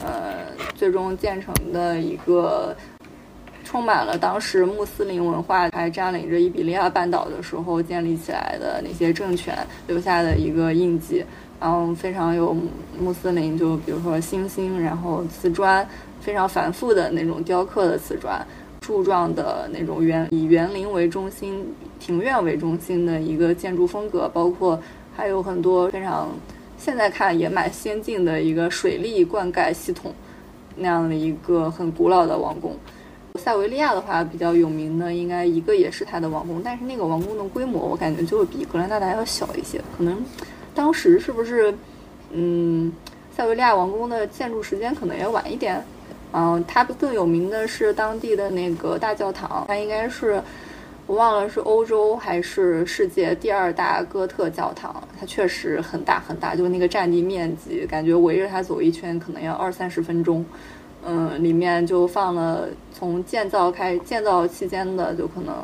[0.00, 2.72] 呃，最终建成的一个
[3.64, 11.24] 充满了当时穆斯林文化，还占领着伊比利亚半岛的时候建立起来的那些政权留下的一个印记，
[11.60, 12.56] 然后非常有
[12.98, 15.86] 穆斯林，就比如说星星，然后瓷砖
[16.20, 18.44] 非常繁复的那种雕刻的瓷砖，
[18.80, 21.66] 柱状的那种园以园林为中心、
[21.98, 24.80] 庭院为中心的一个建筑风格，包括
[25.16, 26.28] 还有很多非常。
[26.80, 30.14] 现在看也蛮先进的一个水利灌溉系统，
[30.76, 32.72] 那样的一个很古老的王宫。
[33.34, 39.82] 塞维利亚的话比较有名的，应该一个也是它的王宫，但是那个王宫的规模我感觉就会比格兰纳达要小一些。
[39.96, 40.16] 可能
[40.78, 41.74] 当时是不是，
[42.30, 42.92] 嗯，
[43.36, 45.82] 塞维利亚王宫的建筑时间可能也晚一点。
[46.30, 50.40] 嗯，它更有名的是当地的那个大教堂，它应该是。
[51.08, 60.44] 我忘了是欧洲还是世界第二大哥特教堂，它确实很大很大，就那个占地面积，感觉围着它走一圈可能要二三十分钟。
[61.04, 65.56] 嗯，里面就放了从建造开建造期间的，就可能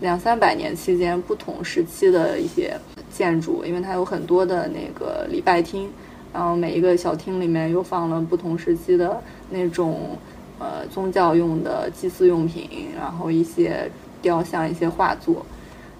[0.00, 2.76] 两三百年期间不同时期的一些
[3.16, 5.88] 建筑，因为它有很多的那个礼拜厅，
[6.32, 10.18] 然后每一个小厅里面又放了不同时期的那种
[10.58, 13.90] 呃宗教用的祭祀用品，然后一些。
[14.24, 15.44] 雕像一些画作，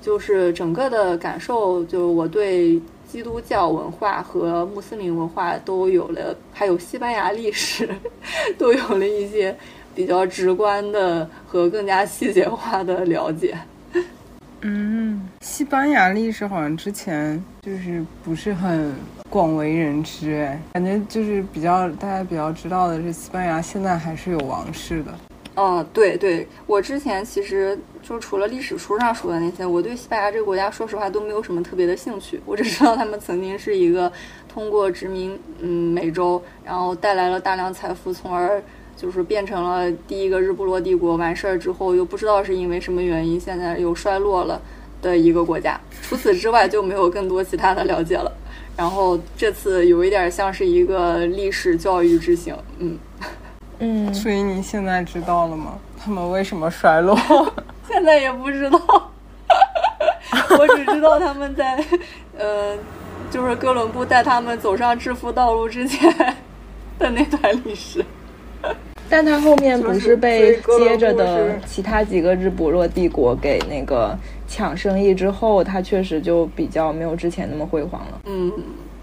[0.01, 7.87] 就是整个的感受，就我对基督教文化和穆斯林文化都有了，还有西班牙历史，
[8.57, 9.55] 都有了一些
[9.95, 13.55] 比较直观的和更加细节化的了解。
[14.67, 18.95] 嗯，西班牙历史好像之前就是不是很
[19.29, 25.15] 广为人知，哎，感觉就是比较大家比较知道的是西班牙现在还是有王室的。
[25.57, 32.41] 嗯，对对，我之前其实就除了历史书上说的那些，我对西班牙这个国家说实话都没有什么特别的兴趣。
[32.47, 34.11] 我只知道他们曾经是一个
[34.49, 38.63] 通过殖民嗯美洲，然后带来了大量财富，从而
[38.97, 41.17] 就是变成了第一个日不落帝国。
[41.17, 44.61] 完事儿之后又不知道是因为什么原因，现在又衰落了
[45.03, 45.81] 的一个国家。
[46.03, 48.33] 除此之外就没有更多其他的了解了。
[48.77, 52.99] 然后这次有一点像是一个历史教育之行，嗯
[53.79, 55.79] 嗯，所以你现在知道了吗？
[55.97, 57.17] 他们为什么衰落？
[57.89, 58.81] 现在也不知道，
[60.59, 61.85] 我只知道他们在，
[62.37, 62.77] 呃，
[63.31, 66.13] 就是哥伦布带他们走上致富道路之前
[66.99, 68.05] 的那段历史。
[69.15, 78.21] 但他后面不是被接着的其他几个日不落帝国给那个抢生意之后，他确实就比较没有之前那么辉煌了。
[78.25, 78.53] 嗯，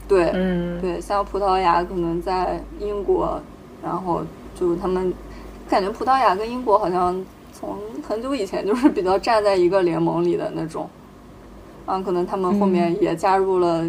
[0.09, 3.41] 对，嗯，对，像葡萄牙可能在英国，
[3.81, 4.21] 然后
[4.53, 5.13] 就他们
[5.69, 10.89] 感觉葡萄牙跟英国好像从很久以前就是比较站在一个联盟里的那种，
[11.85, 13.85] 啊，可能他们后面也加入了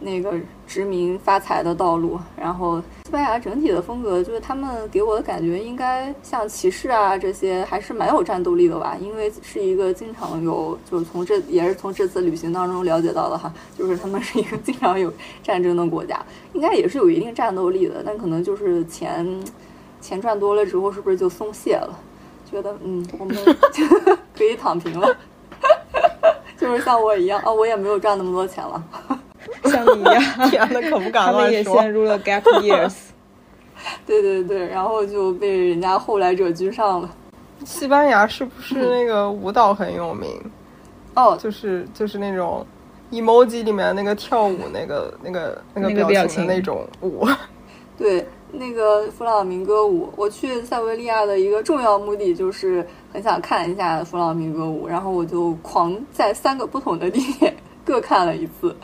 [0.00, 0.34] 那个
[0.66, 2.18] 殖民发财的道路。
[2.36, 16.20] 然后西班牙整体的风格就是他们给我的感觉应该像骑士啊这些还是蛮有战斗力的吧，因为是一个经常有就是从这也是从这次旅行当中了解到的哈，就是他们是一个经常有战争的国家，
[16.52, 19.44] 应该也是有一定战斗力的，但可能就是钱
[20.00, 21.98] 钱赚多了之后是不是就松懈了，
[22.50, 23.36] 觉得嗯我们
[23.72, 23.86] 就
[24.36, 25.16] 可以躺平了。
[26.58, 28.82] 就是像我一样啊，我也没有赚那么多钱了。
[29.70, 31.64] 像你一样， 天呐，可不敢他们也。
[31.64, 32.94] 陷入了 gap years。
[34.06, 37.10] 对对对，然后就被人家后来者居上了。
[37.64, 40.28] 西班牙是不是那个舞蹈很有名？
[41.14, 42.64] 哦，就是就是那种
[43.10, 47.26] emoji 里面那个跳舞那个那个那个表情情的那种舞。
[47.98, 58.74] 对，那个弗朗明哥舞，我去塞维利亚的一个重要目的就是很想看一下弗朗明哥舞，然后我就狂在三个不同的地点各看了一次。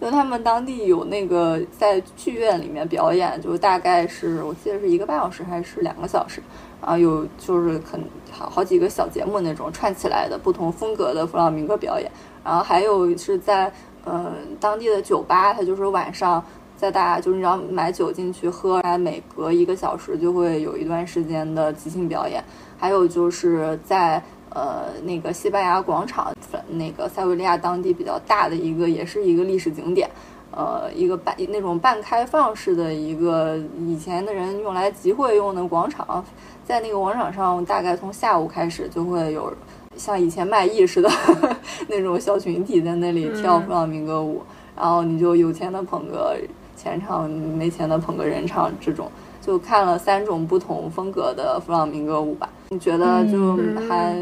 [0.00, 6.42] 就他们当地有那个在剧院里面表演，就大概是我记得是一个半小时还是两个小时，
[6.80, 12.10] 然后有就是很好好几个小节目那种串起来的不同风格的弗朗明哥表演，
[12.44, 13.72] 然后还有是在
[14.04, 16.44] 呃当地的酒吧，它就是晚上。
[16.78, 22.40] 在大家就是你要买酒进去喝，然后每隔一个小时就会有一段时间的即兴表演。
[22.78, 26.32] 还有就是在呃那个西班牙广场，
[26.68, 30.08] 那个塞维利亚当地比较大的一个，也是一个历史景点。
[30.50, 36.24] 呃，一个半那种半开放式的一个以前的人用来集会用的广场，
[36.64, 39.52] 在那个广场上，大概从下午开始就会有
[39.94, 41.10] 像以前卖艺似的
[41.86, 44.42] 那种小群体在那里跳弗朗明哥舞，
[44.74, 46.36] 然后你就有钱的捧个
[46.74, 49.12] 前场，没钱的捧个人场，这种
[49.48, 52.50] 就看了三种不同风格的弗朗明哥舞吧。
[52.68, 53.56] 你觉得就
[53.88, 54.14] 还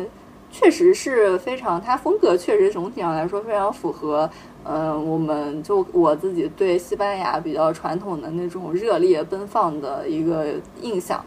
[0.52, 4.30] 确实是非常，它风格确实总体上来说非常符合，
[4.62, 10.46] 嗯、我们就我自己对西班牙比较传统的那种热烈奔放的一个
[10.80, 11.20] 印象。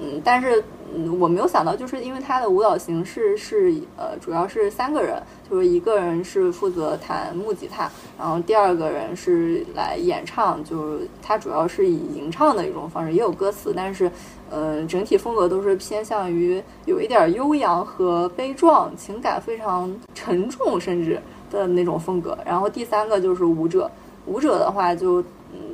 [0.00, 0.62] 嗯，但是
[0.94, 14.10] 嗯，我没有想到，就是因为他的舞蹈形式是呃，主要是三个人，就是一个人是负责弹木吉他，然后第二个人是来演唱，就是他主要是以吟唱的一种方式，也有歌词，但是
[14.50, 22.38] 呃，整体风格都是偏向于有一点悠扬和悲壮，情感非常沉重，甚至的那种风格。
[22.46, 23.90] 然后第三个就是舞者，
[24.26, 25.22] 舞者的话就。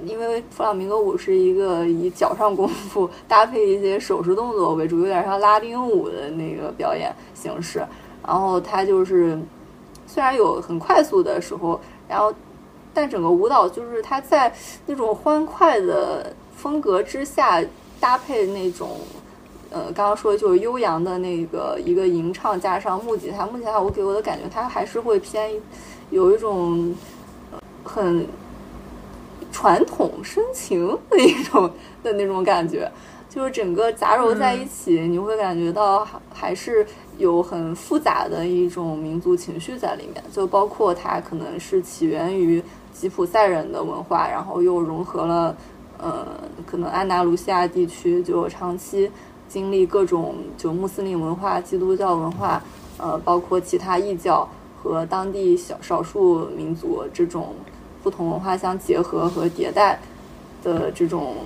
[0.04, 7.84] 因为弗朗明哥舞是一个以脚上功夫搭配一些手势动作为主，有点像拉丁舞的那个表演形式。
[8.26, 9.38] 然后它就是
[10.06, 12.32] 虽然有很快速的时候，然后
[12.92, 14.52] 但整个舞蹈就是它在
[14.86, 17.62] 那种欢快的风格之下
[18.00, 18.98] 搭配那种。
[19.70, 25.50] 呃，刚刚说的就是悠扬的那个一个吟唱，加上木吉他，木吉他我给我的感觉，它还是会偏
[26.10, 26.94] 有一种
[27.82, 28.24] 很
[29.54, 31.70] 传统深情的一种
[32.02, 32.90] 的那种感觉，
[33.30, 36.84] 就是整个杂糅在一起，你会感觉到还还是
[37.18, 42.60] 有很复杂的一种民族情绪在里面，就包括它可能是起源于
[42.92, 45.56] 吉普赛人的文化，然后又融合了
[45.98, 46.26] 呃，
[46.66, 49.08] 可能安达卢西亚地区就长期
[49.48, 52.60] 经历各种就穆斯林文化、基督教文化，
[52.98, 57.54] 呃，包括其他异教和当地小少数民族这种。
[58.04, 59.98] 不同文化相结合和迭代
[60.62, 61.36] 的这种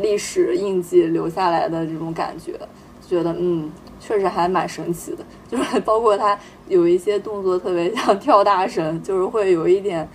[0.00, 2.58] 历史印记留下来的这种感觉，
[3.06, 5.18] 觉得嗯，确实还蛮神奇的。
[5.46, 6.38] 就是包括他
[6.68, 10.08] 有一些动作特别像跳大神，就是会有一点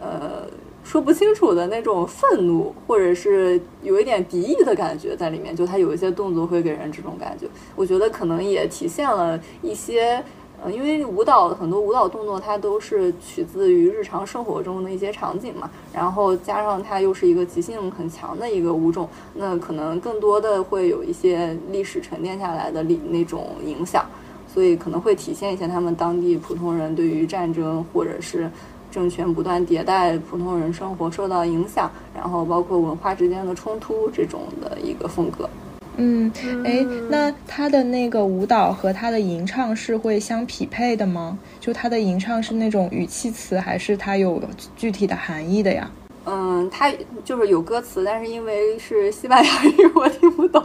[0.00, 0.48] 呃
[0.82, 5.54] 说不清楚的那种愤怒，或者是有一点敌意的感觉在里面。
[5.54, 10.24] 就他有一些动作会给人这种感觉，我觉得可能也体现了一些。
[10.70, 24.04] 因为舞蹈很多舞蹈动作它都是取自于日常生活中的一些场景嘛，然后加上它又是一个即兴很强的一个舞种，那可能更多的会有一些历史沉淀下来的里那种影响，
[24.52, 28.50] 所以可能会体现一些他们当地普通人对于战争或者是
[28.90, 35.48] 政权不断迭代，普通人生活受到影响，然后包括文化之间的冲突这种的一个风格。
[35.96, 36.30] 嗯，
[36.64, 41.38] 哎，那他的那个舞蹈和他的吟唱是会相匹配的吗？
[41.58, 44.42] 就他的吟唱是那种语气词，还是他有
[44.76, 45.90] 具体的含义的呀？
[46.26, 46.92] 嗯，他
[47.24, 50.62] 就是有歌词，但是因为是西班牙语，我听不懂，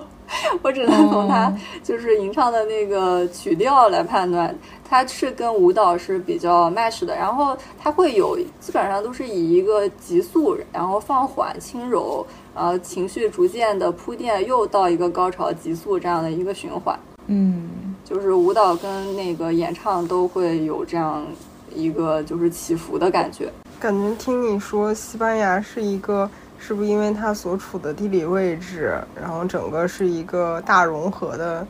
[0.61, 1.53] 我只能从他
[1.83, 4.53] 就是吟唱的那个曲调来判断。
[4.83, 12.27] 它是跟舞蹈是比较 match 的，然后它会有基本上都是以一个急速，然后放缓、轻柔。
[12.53, 16.99] 呃，情绪逐渐的铺垫，又到一个高潮急速这样的一个循环。
[17.27, 21.25] 嗯，就是舞蹈跟那个演唱都会有这样
[21.73, 23.51] 一个就是起伏的感觉。
[23.79, 26.29] 感觉听你说西班牙是一个，
[26.59, 31.65] 是不是因为它所处的地理位置，然后整个是一个大融合的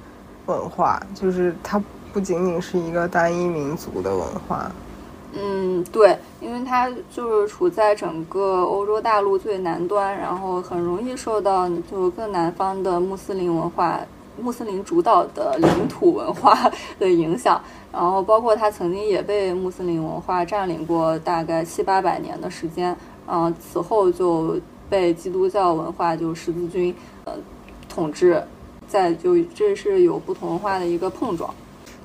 [0.48, 4.72] 文化，就是它不仅仅是一个单一民族的文化。
[5.34, 14.02] 嗯，对，因为它就是处在整个欧洲大陆最南端，然后很容易受到就更南方的穆斯林文化、
[14.42, 16.70] 穆斯林主导的领土文化
[17.00, 17.62] 的影响，
[17.94, 24.60] 然后包括它曾经也被穆斯林文化占领过大概七八百年的时间，嗯，此后就
[24.90, 27.34] 被基督教文化就十字军呃
[27.88, 28.44] 统治，
[28.86, 31.54] 在就这是有不同文化的一个碰撞。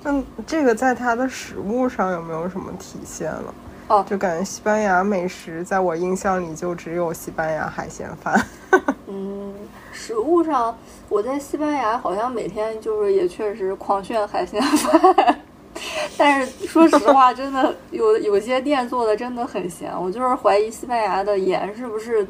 [0.08, 3.54] 那这个在它的食物上有没有什么体现了？
[3.88, 8.40] 哦，就感觉西班牙美食在我印象里就只有西班牙海鲜饭。
[9.08, 9.52] 嗯，
[9.92, 10.78] 食物上
[11.08, 15.40] 我在西班牙好像每天就是也确实狂炫海鲜饭，
[16.16, 22.24] 但是说实话，真的有有些店做的真的很咸，我就是怀疑西班牙的盐是不是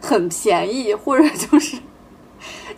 [0.00, 1.78] 很便宜，或者就是。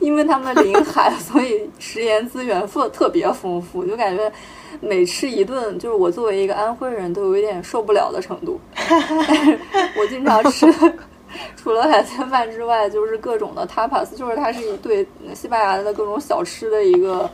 [0.01, 4.31] 因为他们临海， 所以食盐资源特特别丰富，就感觉
[4.81, 8.61] 每吃一顿，就是我作为一个安徽人都有一点受不了的程度。
[9.99, 10.67] 我经常吃，
[11.57, 17.31] 除了海鲜饭之外，就是各种的 tapas，就是它是一对西班牙的各种小吃的一个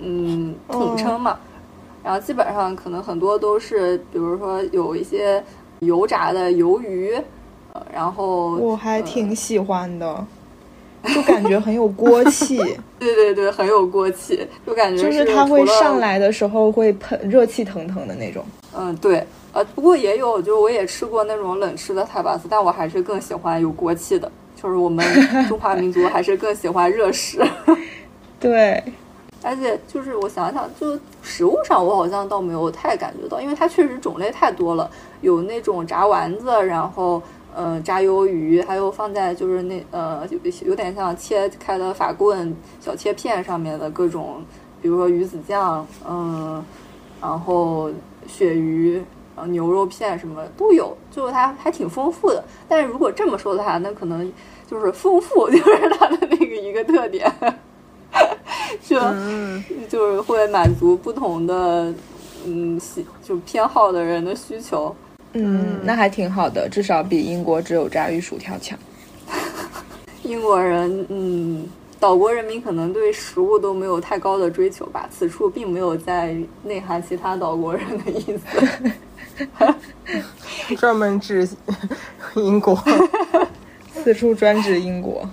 [0.00, 1.38] 嗯统称嘛。
[2.04, 5.44] 然后基本上可能很多都是，比如说有一些
[5.80, 7.14] 油炸的鱿鱼，
[7.92, 10.24] 然后我还挺喜欢的。
[11.14, 12.58] 就感觉很有锅气，
[12.98, 18.44] 对对对，很有锅气，就感觉就是它会上来的时候会喷热气腾腾的那种。
[18.76, 24.30] 嗯，对，呃，不过也有，就是我也吃过那种冷吃的塔巴斯，但我还是更喜欢有锅气的，
[24.60, 25.04] 就是我们
[25.48, 27.38] 中华民族还是更喜欢热食。
[28.38, 28.82] 对，
[29.42, 34.88] 而且就是我想想，就食物上我好像倒没有太感觉到，因为它确实种类太多了，
[35.22, 37.22] 有那种炸丸子，然后。
[37.60, 44.40] 嗯，炸鱿鱼，还有放在就是那呃，有有点像切开的法棍小切片上面的各种，
[44.80, 46.64] 比如说鱼子酱，嗯，
[47.20, 47.90] 然后
[48.28, 49.02] 鳕鱼，
[49.34, 52.44] 呃，牛肉片什么都有，就是它还挺丰富的。
[52.68, 54.32] 但是如果这么说的话，那可能
[54.70, 57.28] 就是丰富 就是它的那个一个特点，
[58.86, 59.00] 就
[59.88, 61.92] 就是会满足不同的
[62.46, 64.94] 嗯喜就偏好的人的需求。
[65.40, 68.76] 嗯，那还挺好的，至少比英国只有炸鱼薯条强。
[70.24, 71.64] 英国人，嗯，
[72.00, 75.08] 岛国人民可能对食物都没有太高的追求吧。
[75.10, 79.46] 此处并没有在内涵其他岛国人的意思，
[80.76, 81.48] 专门指
[82.34, 82.76] 英国。
[84.02, 85.28] 此处专指英国。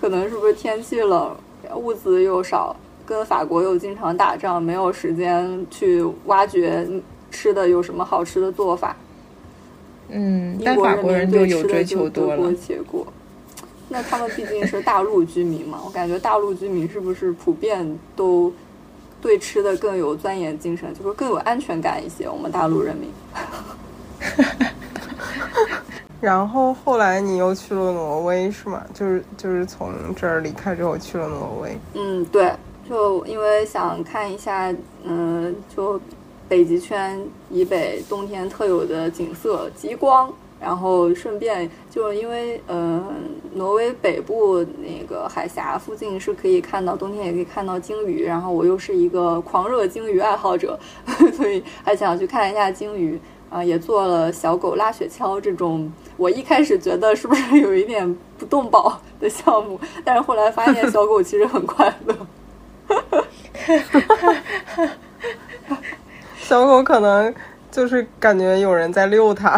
[0.00, 1.36] 可能是不是天气冷，
[1.76, 2.74] 物资又少，
[3.06, 6.84] 跟法国又经常打仗，没有时间去挖掘。
[7.30, 8.96] 吃的有什么好吃的做法？
[10.12, 12.52] 嗯，但法国人就有追求多了。
[12.54, 13.06] 且过，
[13.88, 18.52] 那他们毕竟是大陆居民嘛，我感觉大陆居民是不是普遍都
[19.22, 22.28] 对吃的更有钻研精神，就是更有安全感一些？
[22.28, 23.08] 我们大陆人民。
[26.20, 28.82] 然后后来你又去了挪威是吗？
[28.92, 31.78] 就是就是从这儿离开之后去了挪威。
[31.94, 32.52] 嗯，对，
[32.88, 34.74] 就因为想看一下，
[35.04, 36.00] 嗯，就。
[36.50, 40.28] 北极圈以北冬天特有的景色极光，
[40.60, 43.00] 然后顺便就因为呃
[43.54, 50.76] 挪威北部那个海峡附近是可以看到冬天也可以看到鲸鱼，然后我又是一个狂热鲸鱼爱好者，
[51.34, 53.16] 所以还想去看一下鲸鱼
[53.48, 62.16] 啊，也做了小狗拉雪橇这种我一开始觉得是不是有一点不动保的项目，但是后来发现小狗其实很快乐。
[66.50, 67.32] 小狗可能
[67.70, 69.56] 就是感觉有人在遛它，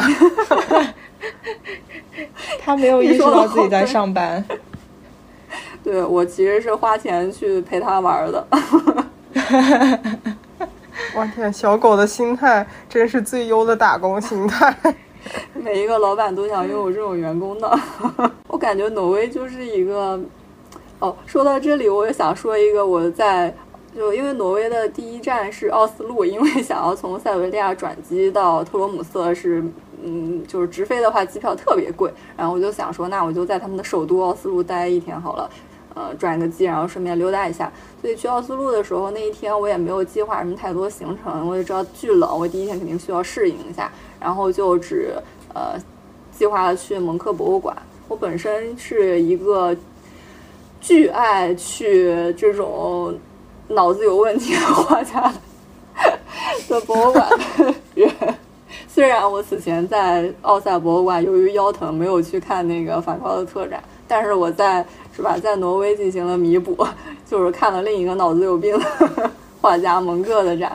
[2.61, 4.45] 它没有意识到自己在上班。
[5.83, 8.47] 对我其实是花钱去陪它玩的。
[11.17, 14.77] 我天，小狗的心态真是最优的打工心态。
[15.55, 17.81] 每一个老板都想拥有这种员工的。
[18.49, 20.21] 我感觉挪威就是一个……
[20.99, 23.55] 哦，说到这里，我也想说一个，我在
[23.95, 29.63] 就因为挪威的第一站是奥斯陆，因为想要从塞维利亚转机到特罗姆瑟是，
[30.03, 32.13] 嗯，就是直飞的话，机票特别贵。
[32.37, 35.51] 然后我就想说，那我就在他们的首都奥斯陆待一天好了。
[35.95, 37.71] 呃，转个机，然后顺便溜达一下。
[38.01, 45.13] 所以去奥斯陆的时候，那一天我也没有计划什么太多行程，我就知道巨冷，我第一天肯定需要适应一下，然后就只
[45.53, 45.79] 呃
[46.31, 47.77] 计划了去蒙克博物馆。
[48.09, 49.77] 我本身是一个
[50.81, 53.15] 巨爱去这种
[53.75, 55.33] 脑子有问题的画家
[56.69, 58.11] 的博物馆的 人。
[58.89, 64.85] 虽然我此前在奥赛博物馆由于腰疼没有去看那个梵高的特展，但是我在。
[65.15, 65.37] 是吧？
[65.37, 66.75] 在挪威进行了弥补，
[67.31, 70.75] 就是看了另一个脑子有病的 画家蒙克的展，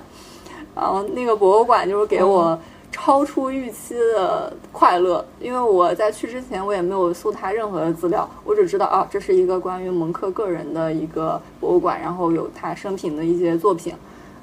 [0.76, 2.56] 然后那个博物馆就是给我
[3.00, 13.94] 超出预期的快乐，因为我在去之前我也没有搜他任何的资料，我只知道啊，这是一个关于蒙克个人的一个博物馆，然后有他生平的一些作品，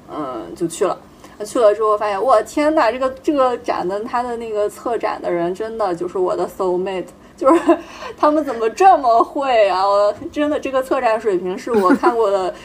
[0.09, 0.97] 嗯，就去了。
[1.45, 7.07] 去了之后发现，我天哪，这个这个展的他的那个策展的人真的就是我的 soul mate。
[7.37, 7.77] 就是
[8.17, 9.85] 他们怎么这么会啊！
[9.85, 12.55] 我真的这个策展水平是我看过的，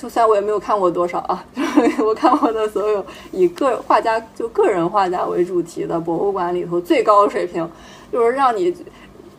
[0.00, 7.68] 就算我也没有看过多少啊， 就是我看过的所有以个画家就个人画家为主题的博物馆里头最高水平，
[8.12, 8.72] 就是让你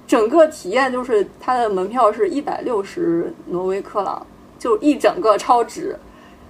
[0.06, 4.22] 整个体验就是它的门票是一百六十挪威克朗，
[4.60, 5.98] 就一整个超值，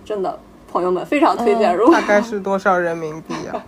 [0.03, 0.39] 真的
[0.71, 1.75] 朋友们非常推荐。
[1.75, 3.63] 如果大概是多少人民币啊？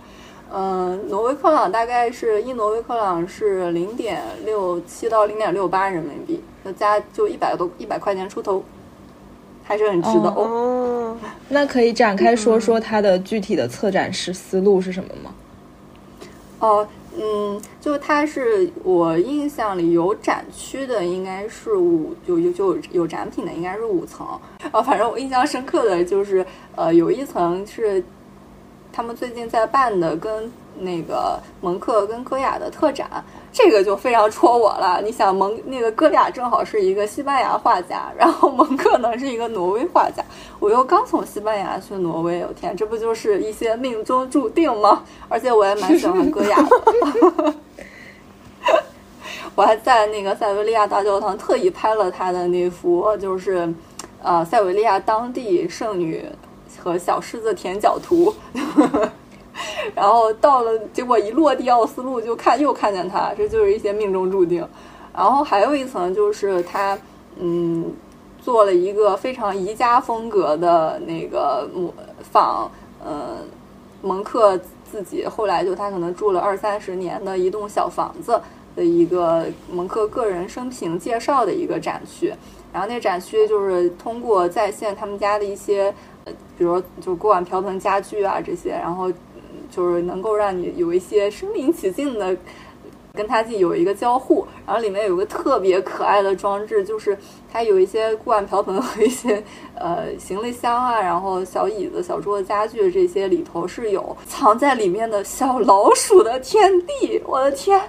[0.52, 8.62] 嗯， 挪威克朗大概是一挪威克朗是零点六七到零点六八人民币，那加就一百多一百块钱出头，
[9.72, 11.16] 还是很值得哦。
[11.48, 15.34] 那可以展开说说它的具体的策展师思路是什么吗？
[16.58, 16.86] 哦，
[17.18, 24.26] 嗯，就它是我印象里有展区的，应该是五就有就有展品的，应该是五层。
[24.70, 26.44] 啊，反正我印象深刻的就是
[26.76, 28.04] 呃，有一层是。
[28.94, 33.08] 他们最近在办的跟那个蒙克跟戈雅的特展，
[33.52, 35.00] 这个就非常戳我了。
[35.04, 40.24] 你想蒙那个戈雅正好是一个西班牙画家，然后蒙克呢是一个挪威画家。
[40.58, 45.02] 我又刚从西班牙去挪威，我天，这不就是一些命中注定吗？
[45.28, 47.54] 而且我也蛮喜欢戈雅的，
[49.54, 53.72] 我还在那个塞维利亚大教堂特意拍了他的那幅，就是
[54.22, 56.24] 呃塞维利亚当地圣女。
[56.82, 58.34] 和小狮子舔脚图，
[59.94, 64.66] 然后到了，结果一落地奥斯陆就看又看见他，这就是一些命中注定。
[65.14, 66.98] 然后还有一层就是他，
[67.38, 67.92] 嗯，
[68.40, 71.92] 做了一个非常宜家风格的那个模
[72.32, 72.70] 仿，
[73.04, 73.36] 呃，
[74.00, 74.58] 蒙克
[74.90, 78.40] 自己后来就他可能住了二三十年的一栋小房子
[78.74, 82.32] 的一个蒙克个人生平介绍的一个展区。
[82.72, 85.94] 然后那展区就是通过再现他们家的一些。
[86.24, 89.10] 呃比如就锅碗瓢盆家具啊这些，然后
[89.72, 92.36] 就是能够让你有一些身临其境的
[93.14, 94.46] 跟它有一个交互。
[94.66, 97.16] 然后里面有个特别可爱的装置，就是
[97.50, 99.42] 它有一些锅碗瓢盆和一些
[99.74, 107.20] 呃行李箱啊，然后小椅子、小桌子、家具这些里头是有藏在里面的小老鼠的天地。
[107.24, 107.80] 我的天，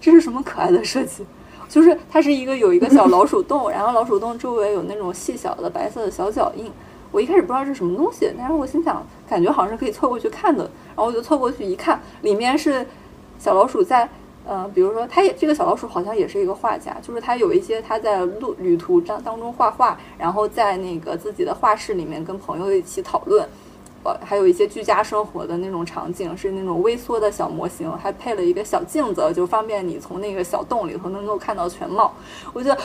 [0.00, 1.24] 这是什么可爱的设计？
[1.68, 6.70] 就是它是一个有一个小老鼠洞，然后老鼠洞周围有那种细小的白色的小脚印。
[7.12, 12.86] 我一开始不知道是什么东西，但是我心想，感觉好像是可以凑过去看的，然后我就凑过去一看，里面是
[13.38, 14.08] 小老鼠在，
[14.46, 23.48] 呃，比如说，它也这个小老鼠好像也是一个画家，就是它有一些他在路旅途当当中画画，然后在那个自己的画室里面跟朋友一起讨论。
[24.02, 32.10] 呃，还有一些居家生活的那种场景，是那种微缩的小模型，还配了一个小镜子，就方便你从那个小洞里头能够看到全貌。
[32.54, 32.80] 我觉得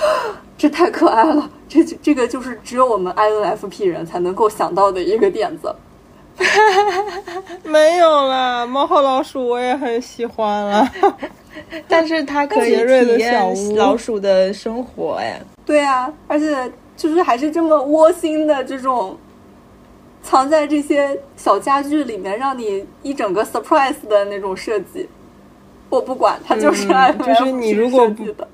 [0.58, 5.74] 这太可爱了，这这个就是只有我们 INFP 人才能够想到的一个点子。
[7.64, 10.92] 没有啦，猫和老鼠我也很喜欢啊，
[11.88, 15.42] 但是它可以体验老鼠的生活哎。
[15.66, 19.18] 对啊，而且就是还是这么窝心的这种。
[20.26, 25.08] 藏在这些小家具里面，让你一整个 surprise 的那种设计，
[25.90, 28.48] 我不管，它就是按就是你如果不的，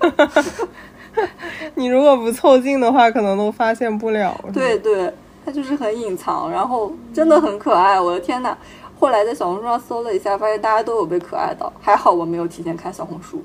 [1.76, 4.34] 你如果不凑近的话，可能都发现不了。
[4.54, 5.12] 对对，
[5.44, 8.00] 它就是很隐藏，然后真的很可爱。
[8.00, 8.56] 我的天呐！
[8.98, 13.42] 后来在小红书上搜了一下，发现大家都有被可爱到，还好我没有提前看小红书，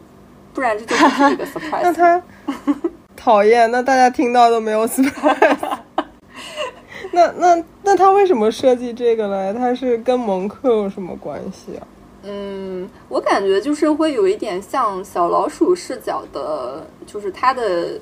[0.53, 1.81] 不然这就不是一个 surprise。
[1.83, 2.21] 那他
[3.17, 5.77] 讨厌，那大家听到都没有 surprise。
[7.15, 9.53] 那那那他为什么设计这个呢？
[9.53, 11.87] 他是跟蒙克有什么关系啊？
[12.23, 17.99] 嗯，我感觉就是会有一点像小老鼠视角的，就是他的。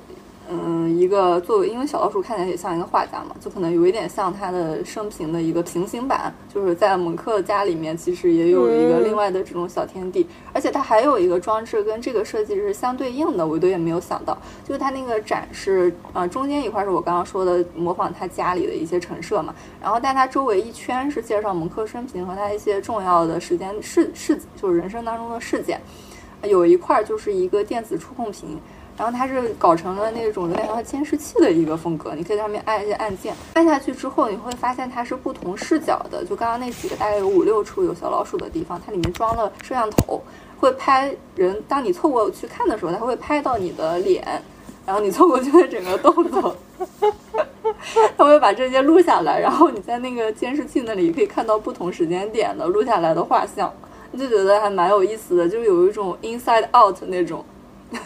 [0.50, 25.80] 嗯，一个作为，因为小老鼠看起来也像一个画家嘛，就可能有一点像他的生平的一个平行版，就是在蒙克家里面，其实也有一个另外的这种小天地，而且它还有一个装置跟这个设计是相对应的，我都也没有想到，就是它那个展示，啊，中间一块是我刚刚说的模仿他家里的一些陈设嘛，然后但它周围一圈是介绍蒙克生平和他一些重要的时间事事，就是人生当中的事件，
[26.42, 28.60] 有一块就是一个电子触控屏。
[28.96, 36.24] 然后它是搞成了那种有点像监视器的一个风格，你可以在上面按一些按键，按下去之后你会发现它是不同视角的。
[36.24, 40.22] 就刚刚那几个大概有五六处有小老鼠的地方，它里面装了摄像头，
[40.60, 41.60] 会拍人。
[41.66, 44.24] 当你凑过去看的时候，它会拍到你的脸，
[44.86, 46.54] 然后你凑过去的整个动作，
[48.16, 49.40] 它会把这些录下来。
[49.40, 53.72] 然后你在那个监视器那里可以看到不同时间点的录下来的画像，
[54.16, 57.44] 就觉得还蛮有意思的，就是有一种 inside out 那种。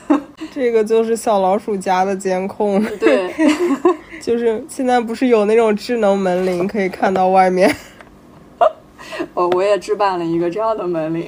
[0.52, 3.32] 这个就是小老鼠家的监控，对，
[4.20, 7.74] 就是现在不是有那种智能门铃可以看到外面。
[9.34, 11.26] 哦我也置办了一个这样的门铃，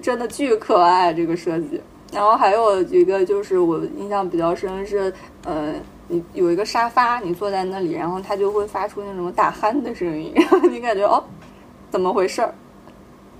[0.00, 1.80] 真的巨可爱这个设计。
[2.12, 5.12] 然后还有一个就是我印象比较深是，
[5.44, 5.72] 呃，
[6.08, 11.22] 你有一个沙发，你坐在那里，然后它就会发出那种打鼾的声音，然后你感觉哦，
[11.90, 12.52] 怎么回事儿？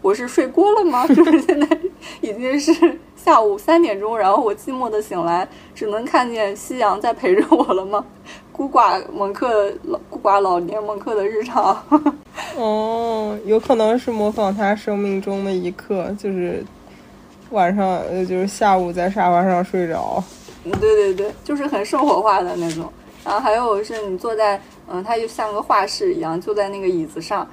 [0.02, 1.06] 我是睡过了吗？
[1.08, 1.66] 就是现在
[2.20, 2.72] 已经是
[3.16, 8.04] 下午三点钟，然后我寂寞的醒来，只能看见夕阳在陪着我了吗？
[8.52, 11.82] 孤寡蒙克老孤寡老年蒙克的日常。
[12.56, 16.62] 哦，有可能是模仿他生命中的一刻，就是
[17.50, 20.22] 晚上呃，就是下午在沙发上睡着。
[20.64, 22.92] 嗯，对对对，就是很生活化的那种。
[23.24, 27.46] 然后还有是你坐在嗯，它就像个画室一样，坐在那个椅子上。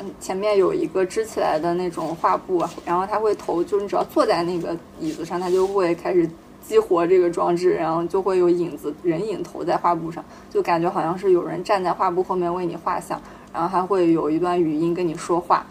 [0.00, 6.28] 嗯前面有一个支起来的那种画布，然后它会投，就是你只要坐在那个椅子上，它就会开始
[6.66, 13.20] 激活这个装置，然后就会有影子人影投在画布上，就感觉好像是有人站在画布后面为你画像，
[13.52, 15.64] 然后还会有一段语音跟你说话。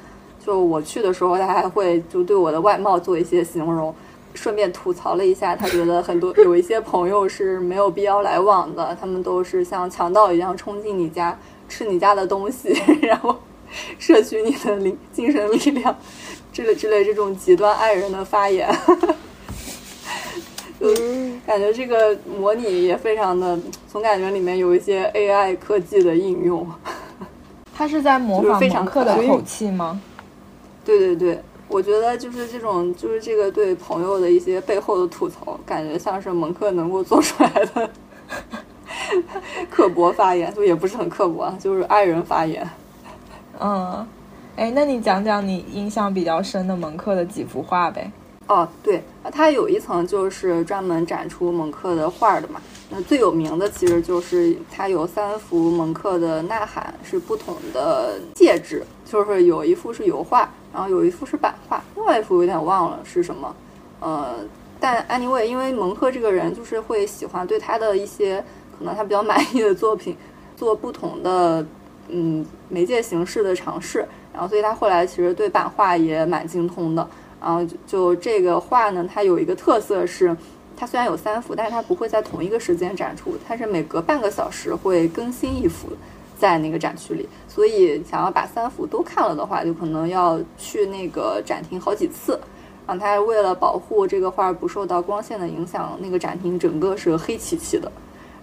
[0.45, 3.93] 就我去的时候，他还会就对我的外貌做一些形容，
[4.33, 13.35] 顺便吐槽了一下，他觉得很多有一些朋友是没有必要来往的，他们都是像强盗一样冲进你家吃你家的东西， 然后。
[13.97, 15.95] 摄取你的灵精神力量，
[16.51, 18.69] 之类之类这种极端爱人的发言，
[20.79, 20.87] 就
[21.45, 23.59] 感觉这个模拟也非常的，
[23.91, 26.67] 总感觉里面有一些 AI 科技的应用。
[27.75, 29.99] 他是在模仿蒙克的口气吗？
[30.85, 37.89] 对对对，我觉得就是这种，就是这个对朋友的一些背后的吐槽，感觉像是蒙克能够做出来的
[39.71, 42.69] 刻薄发言，就也不是很刻薄，就是爱人发言。
[43.65, 44.05] 嗯，
[44.57, 48.11] 哎，那你讲讲你印象比较深的蒙克的几幅画呗？
[48.47, 49.01] 哦，对，
[49.31, 52.61] 它有一层就是专门展出蒙克的画的嘛。
[52.89, 63.55] 那最有名的其实就是它有三幅蒙克的《呐喊》，是不同的介质，就是有一幅是油画，然后有一幅是版画，另外一幅有点忘了是什么。
[64.01, 64.35] 呃，
[64.77, 68.43] 但 anyway，因为蒙克这个人就是会喜欢对他的一些
[68.77, 70.17] 可能他比较满意的作品
[70.57, 71.65] 做不同的。
[72.09, 77.07] 嗯，媒介形式的尝试，然后所以他后来其实对版画也蛮精通的。
[77.41, 80.33] 然后就这个画呢，它有一个特色是，
[80.77, 85.89] 它虽然有三幅，但是它不会在同一个时间展出，它是每隔半个小时会更新一幅
[86.37, 87.27] 在那个展区里。
[87.47, 92.39] 所以想要把三幅都看了的话，就可能要去那个展厅好几次。
[92.87, 97.91] 然后他为了保护这个画不受到光线的影响，那个展厅整个是黑漆漆的。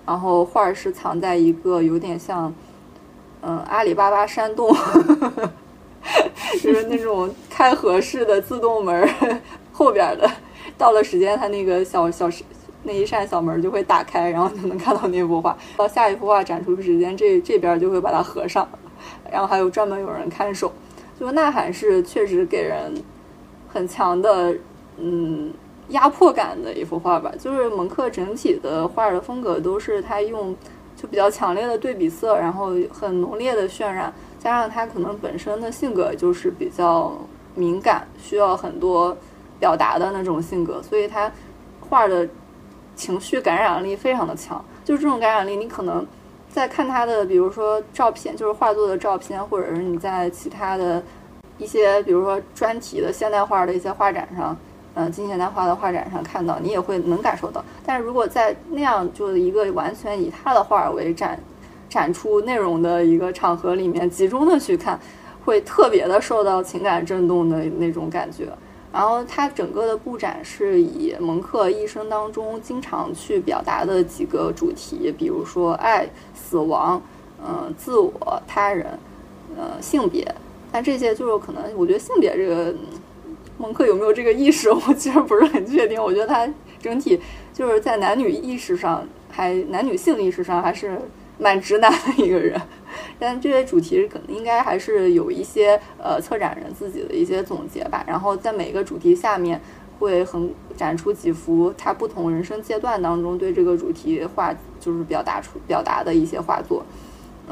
[0.04, 2.52] 然后画是藏在一个有点像。
[3.42, 4.70] 嗯，阿里巴巴山洞，
[6.62, 9.08] 就是那种开合式的自动门
[9.72, 10.30] 后边的，
[10.76, 12.28] 到了时间，它那个小小
[12.82, 15.56] 那一扇小门就会打开，然后就能看到那幅画。
[15.76, 18.68] 到下一幅画展出时间，这这边就会把它合上，
[19.32, 20.70] 然后还有专门有人看守。
[21.18, 22.92] 就《呐喊》是确实给人
[23.68, 24.54] 很强的
[24.98, 25.52] 嗯
[25.88, 27.32] 压迫感的一幅画吧。
[27.38, 30.54] 就是蒙克整体的画的风格都是他用。
[31.00, 37.16] 就比较强烈的对比色，然后很浓烈的渲染，加上他可能本身的性格就是比较
[37.54, 39.16] 敏感，需要很多
[39.58, 41.32] 表达的那种性格，所以他
[41.88, 42.28] 画的
[42.94, 44.62] 情绪感染力非常的强。
[44.84, 46.06] 就是这种感染力，你可能
[46.50, 51.02] 在看他的，比如说照片，就是画作的照片，或者是你在其他的
[51.56, 54.54] 一些，比如说专题的现代画的一些画展上，
[54.94, 57.64] 嗯，金钱在画的画展上看到，你也会能感受到。
[57.86, 61.38] 但是如果在那样就是一个完全以他的画为展
[61.88, 64.98] 展出内容的一个场合里面，集中的去看，
[65.44, 68.48] 会特别的受到情感震动的那种感觉。
[68.92, 77.00] 然后它整个的布展是以蒙克一生当中经常去表达的几个主题，比如说爱、死亡、
[77.46, 78.86] 嗯、自我、他人、
[79.56, 80.26] 呃、性别。
[80.72, 82.74] 但这些就是可能，我觉得性别这个
[83.60, 86.02] 蒙克有没有这个意识， 我其实不是很确定。
[86.02, 86.48] 我觉得他
[86.80, 87.20] 整体
[87.52, 90.98] 就是在男女意识上，还男女性意识上还是
[91.38, 92.58] 蛮直男的一个人。
[93.18, 98.02] 但这些主题可能应该还是有一些呃策展人自己的一些总结吧。
[98.08, 99.60] 然后在每个主题下面
[99.98, 106.82] 会很展出几幅他不同人生阶段当中对这个主题画就是表达出表达的一些画作。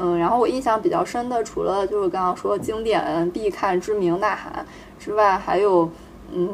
[0.01, 4.65] 嗯，然后我印象比较深的，除了就是刚刚说经典必看知名呐喊
[4.99, 5.89] 之外，还有
[6.31, 6.49] 嗯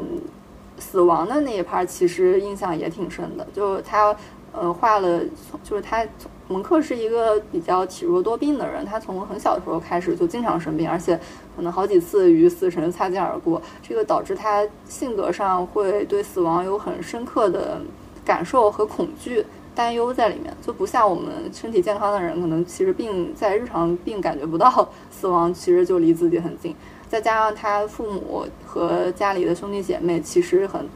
[0.78, 4.16] 死亡的那一 part，其实印象也挺深的，就是他
[4.52, 5.20] 呃画了，
[5.62, 6.06] 就是他。
[6.48, 11.18] 蒙克是一个比较体弱多病的人，他从很小的时候开始就经常生病，而且
[11.56, 17.80] 可能好几次与死神擦肩而过，这个导致他性格上会对死亡有很深刻的
[18.24, 19.44] 感受和恐惧、
[19.74, 26.72] 担忧在里面，就不像我们身体健康的人，可能其实病在日常病感觉不到死亡，其实就离自己很近。
[27.08, 30.86] 再加上他父母和家里的兄弟姐妹其实很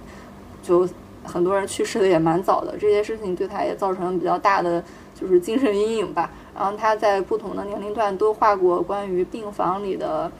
[0.62, 0.88] 就
[1.24, 4.82] 很多人去世的也蛮早的，这些事情对他也造成了比较大的。
[5.20, 6.30] 就是精神阴影吧。
[6.54, 10.32] 然后他在不同的年龄段都画过关于病房里的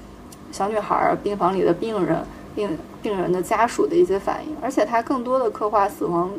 [0.50, 4.56] 小女孩、病房里的病人、病病人的家属的一些反应。
[4.62, 6.30] 而且他更多的刻画死亡，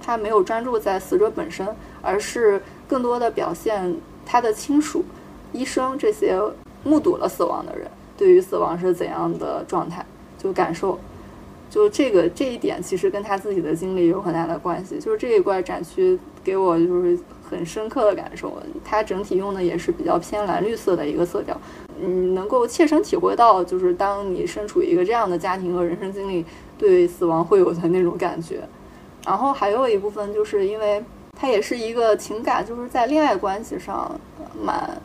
[0.00, 1.66] 他没有专注在死者本身，
[2.00, 5.04] 而是更多的表现他的亲属、
[5.52, 6.40] 医生这些
[6.84, 10.04] 目睹了死亡的人对于死亡是怎样的状态，
[10.36, 10.98] 就感受。
[11.70, 14.98] 就这个这一点，其实跟他自己的经历有很大的关系。
[14.98, 17.18] 就是这一块展区给我就是。
[17.50, 21.58] 很深刻的感受，它整体用的也是比较偏蓝绿色的一个色调，
[21.98, 26.44] 嗯，能够切身体会到，就是当你身处一个这样的家庭和人生经历，
[26.76, 28.60] 对死亡会有的那种感觉。
[29.24, 31.02] 然后还有一部分就是因为
[31.40, 34.20] 他也是一个情感，就是在恋爱关系上
[34.62, 35.00] 蛮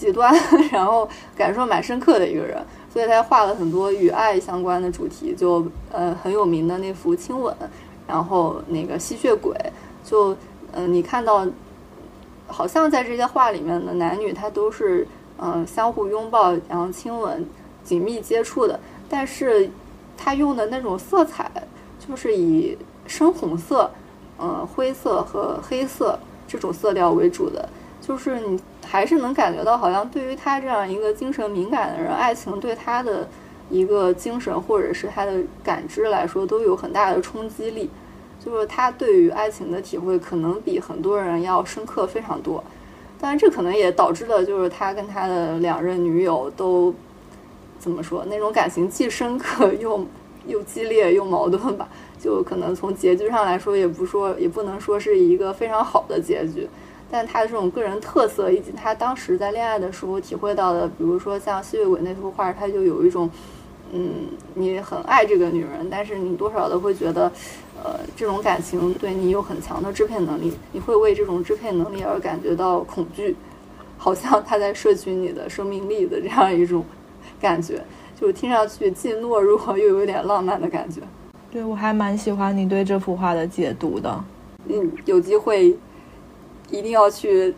[0.00, 0.34] 极端，
[0.72, 2.60] 然后感受蛮深刻的一个人，
[2.92, 7.54] 所以他画了很多与爱相关的主题，就呃很有名的那幅亲吻，
[8.06, 9.54] 然后那个吸血鬼，
[10.04, 10.36] 就。
[10.72, 11.44] 嗯，你看到，
[12.46, 15.04] 好像在这些画里面的男女，他都是
[15.36, 17.44] 嗯相互拥抱，然后亲吻、
[17.82, 18.78] 紧密接触的。
[19.08, 19.68] 但是，
[20.16, 21.50] 他用的那种色彩，
[21.98, 23.90] 就是以深红色、
[24.38, 27.68] 嗯灰色和黑色这种色调为主的。
[28.00, 28.60] 就是你
[28.90, 33.28] 还是能感觉到，好像对于他这样一个精神敏感的人，爱情对他的
[33.70, 37.88] 一个精神或者是他的感知来说，都有很大的冲击力。
[38.44, 42.64] 就是他对于爱情的体会可能比很多人要深刻非常多，
[43.20, 46.92] 当然这可能也导致了就是他跟他的两任女友都
[47.78, 50.06] 怎么说那种感情既深刻又
[50.46, 51.86] 又激烈又矛盾吧，
[52.18, 56.66] 就可能从结局上来说也不说也不能说是一个非常好的结局，
[57.10, 63.28] 但他的这种个人特色以及他当时在恋爱的时候体会到的，比如说像吸血鬼那幅画，他就有一种
[63.92, 64.10] 嗯
[64.54, 67.30] 你很爱这个女人，但是你多少都会觉得。
[67.82, 73.34] 呃，这种感情对你有很强的支配能力，你会为这种支配能力而感觉到恐惧，
[73.96, 76.84] 好像他在摄取你的生命力的这样一种
[77.40, 77.82] 感觉，
[78.20, 81.00] 就听上去既懦弱又有点浪漫的感觉。
[81.50, 84.24] 对我还蛮喜欢你对这幅画的解读的。
[84.68, 85.74] 嗯，有机会
[86.70, 87.54] 一定要去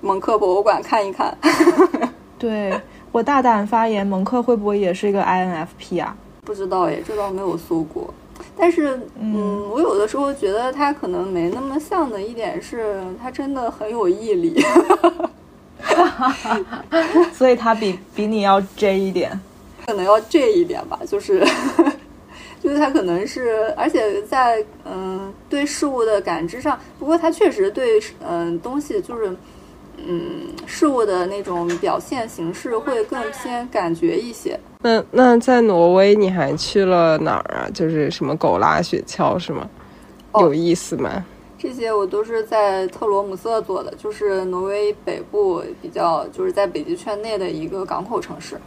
[0.00, 1.36] 蒙克博物馆看一看。
[2.38, 2.80] 对
[3.12, 6.16] 我大胆发言，蒙克会不会也是一个 INFP 啊？
[6.44, 8.12] 不知道耶，这倒没有搜过。
[8.56, 14.62] 但是，嗯，我有的时候觉得他可能没那么像的一点是，他真的很有毅力，
[17.32, 19.38] 所以他比比你要 J 一点，
[19.86, 21.46] 可能要 J 一点吧，就是，
[22.60, 29.34] 就是他可能是，而且在嗯对事物的感知上，不过他确实对嗯东西就是。
[30.02, 34.58] 嗯，事物的那种表现形式会更偏感觉一些。
[34.78, 37.68] 那那在挪威你还去了哪儿啊？
[37.74, 39.68] 就是什么狗拉雪橇是吗？
[40.38, 41.22] 有意思吗？
[41.58, 48.58] 这些我都是在特罗姆瑟做的，就是挪威北部比较就是在北极圈内的一个港口城市。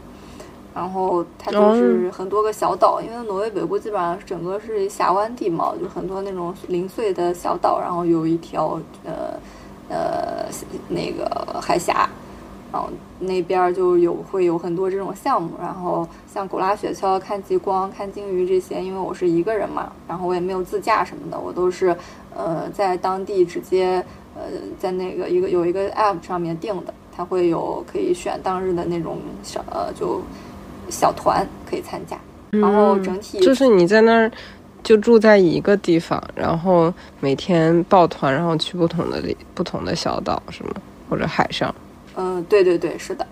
[0.74, 9.38] 然后它就是很多个小岛，因为挪威北部基本上整个是峡湾地貌，就很多那种零碎的小岛，然后有一条呃。
[9.90, 10.48] 呃，
[10.88, 12.10] 那个海峡。
[12.72, 21.96] 然后那边就有会有很多这种项目，然后像狗拉雪橇、看极光、看鲸鱼这些，因为我是一个人嘛，然后我也没有自驾什么的，我都是
[22.34, 24.04] 呃在当地直接
[24.34, 24.44] 呃
[24.80, 30.20] 在那个一个有一个 app 上面订的，它会有可以选当日的那种小呃就
[30.94, 32.18] 小团可以参加，
[32.52, 34.32] 然后整体就是你在那儿
[34.84, 39.22] 就住在一个地方，然后每天抱团，然后去不同的
[39.56, 40.74] 不同的小岛是吗？
[41.10, 41.74] 或者海上？
[42.16, 43.26] 嗯，对对对，是的，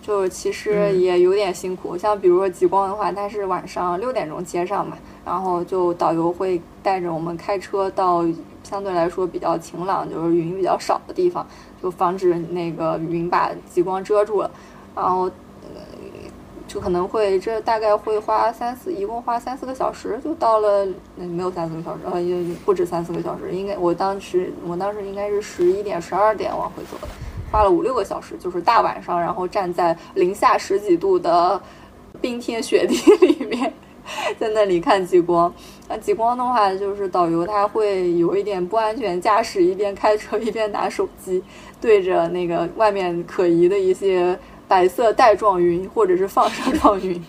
[0.00, 1.98] 就其实也有点辛苦。
[1.98, 8.24] 像比如说极光的话，它是晚上六点钟接上嘛，然后就导游会带着我们开车到
[8.62, 11.46] 相对来说比较晴朗，就是云比较少的地方，
[11.82, 14.50] 就防止那个云把极光遮住了。
[14.94, 15.30] 然后
[16.72, 27.08] 就可能会这大概会花三四，一共花三四个小时就到了，没有三四个小时，呃，也不止三四个小时，应该我当时我当时应该是十一点十二点往回走的。
[27.50, 31.60] 花了五六个小时，就是大晚上，然后站在零下十几度的
[32.22, 32.96] 冰天雪地
[33.26, 33.70] 里面，
[34.38, 35.52] 在那里看极光。
[35.86, 41.44] 那极光的话，就是导游他会有一点不安全驾驶，一边开车一边拿手机
[41.82, 44.38] 对着那个外面可疑的一些
[44.72, 47.22] 白色带状云或者是放射状云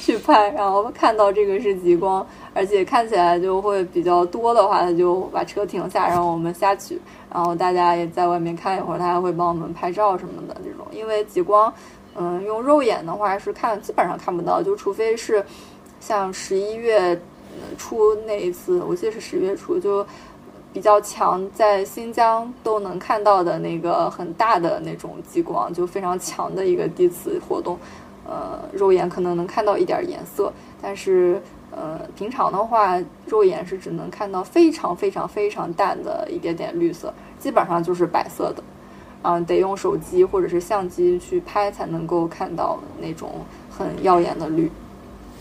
[0.00, 6.98] 去拍，然后看到这个是极光，而且看起来就会比较多的话，他就把车停下，然后我们下去。
[7.30, 10.86] 然后大家也在外面看一会儿，他还会帮我们拍照什么的这种。
[10.90, 11.70] 因为极光，
[12.16, 15.44] 嗯，用肉眼的话是看基本上看不到，就除非是
[16.00, 17.20] 像十一月
[17.76, 20.06] 初那一次，我记得是十月初，就
[20.78, 27.76] 比较强，在新疆都能看到的那个很大的那种极光，就非常强的一个地磁活动，
[28.24, 31.42] 呃，肉眼可能能看到一点颜色，但是。
[31.70, 38.62] 呃，平常的话，肉眼是只能看到非常非常非常淡的一点点绿色，基本上就是白色的，
[39.20, 44.72] 啊，得用手机或者是相机去拍才能够看到那种很耀眼的绿。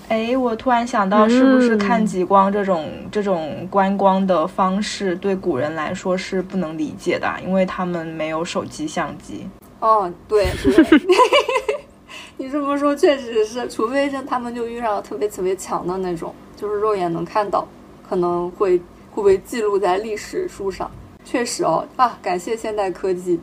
[0.10, 9.48] 哎，我突然想到，是不是看极光这种这种观光的方式，对古人来说是不能理解的，因为他们没有手机相机。
[9.80, 10.48] 哦，对。
[12.40, 17.68] 你这么说确实是，除非是他们就遇上了特别特别强的那种，就是肉眼能看到，
[18.08, 20.90] 可能会会不会记录在历史书上？
[21.26, 23.40] 确实哦，啊，感谢现代科技。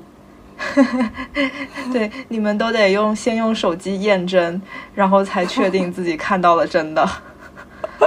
[1.92, 4.60] 对，你们都得用先用手机验证，
[4.94, 7.08] 然后才确定自己看到了真的。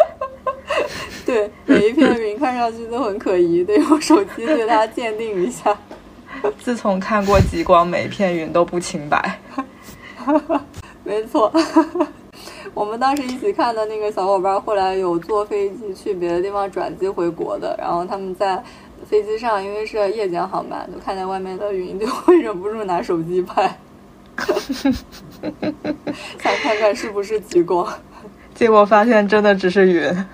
[1.25, 5.77] 对，每一片云看上去都很可疑，得用手机对它鉴定一下。
[6.63, 9.39] 自从看过极光，每一片云都不清白。
[11.03, 11.51] 没错，
[12.73, 17.75] 我们当时一起看的那个小伙伴，后来有坐飞机去别的地方转机回国的。
[17.77, 18.61] 然后他们在
[19.05, 23.77] 飞机上，因为是夜间航班，就看见外面的云，就会忍不住拿手机拍，
[26.39, 27.87] 想看看是不是极光。
[28.55, 30.25] 结果发现真的只是云。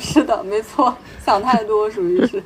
[0.00, 0.94] 是的，没错，
[1.24, 2.42] 想太多，属于是。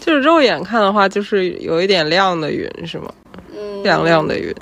[0.00, 3.12] 就是肉眼看的话，就是有一点亮的云，是吗？
[3.54, 4.54] 嗯，亮亮的云。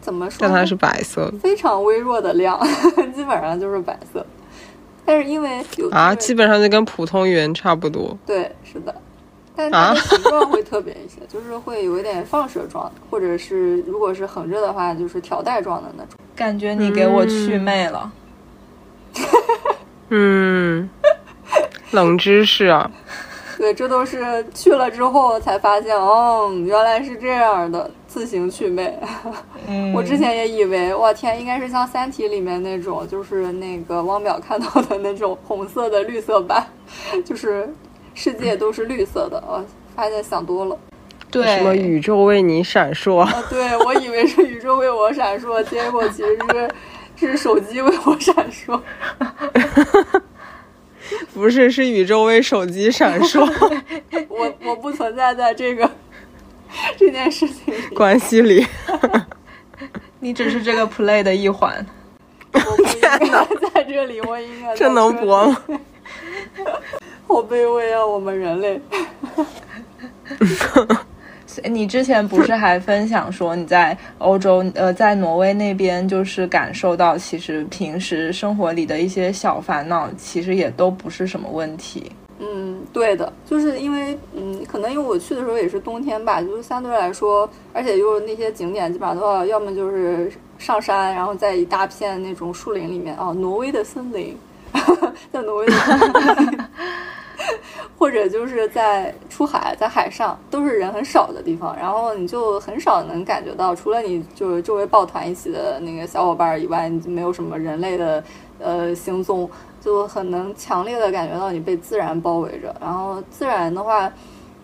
[0.00, 0.38] 怎么说？
[0.40, 2.60] 但它是白色的，非常微弱的亮，
[3.14, 4.26] 基本上就是白色。
[5.04, 8.16] 但是因为有啊，基本上就跟普通云差不多。
[8.24, 8.94] 对，是的。
[9.54, 16.14] 但它的形状会特别一些，就是会有一点放射状，或者是如果是横着的话，就是条带状的那种。
[16.34, 18.10] 感觉你给我祛魅了。
[20.08, 20.88] 嗯，
[21.90, 22.90] 冷知识啊。
[23.58, 28.94] 对，这都是去了之后才发现，哦，原来是这样的，自行去魅。
[29.94, 36.66] 我之前也以为，我天，应该是像《三体》里面那种，就是那个汪淼看到的那种红色的绿色版，
[37.24, 37.66] 就是
[38.12, 39.42] 世界都是绿色的。
[39.48, 39.64] 我
[39.96, 40.78] 发现想多了。
[41.30, 43.16] 对，什么宇宙为你闪烁？
[43.16, 46.70] 啊，对我以为是宇宙为我闪烁，结果其实是
[47.16, 48.78] 是手机为我闪烁。
[51.32, 53.40] 不是，是宇宙为手机闪烁。
[54.28, 55.90] 我我不存在在这个
[56.96, 58.66] 这件事情关系里，
[60.20, 61.84] 你只是这个 play 的一环。
[62.54, 63.18] 我不应该
[63.72, 65.62] 在这里，我应该 这能播吗？
[67.26, 68.80] 好卑微啊，我们人类。
[71.64, 82.10] 你之前不是还分享说你在欧洲，呃，在挪威那边，就是感受到其实平时生活里的一些小烦恼，其实也都不是什么问题。
[82.44, 94.36] 嗯，对的，就是因为，嗯，可能因为我去的时候也是冬天吧，就是相对来说，而且就是那些景点基本上都要要么就是上山，然后在一大片那种树林里面，哦，挪威的森林，
[95.32, 95.98] 在挪威的森
[96.50, 96.58] 林。
[97.98, 108.22] 或者就是在出海，在海上都是人很少的地方，然后你就很少能感觉到，除了你就是周围抱团一起的那个小伙伴以外，你就没有什么人类的
[108.58, 109.48] 呃行踪，
[109.84, 112.74] 就很能强烈的感觉到你被自然包围着。
[112.80, 114.10] 然后自然的话，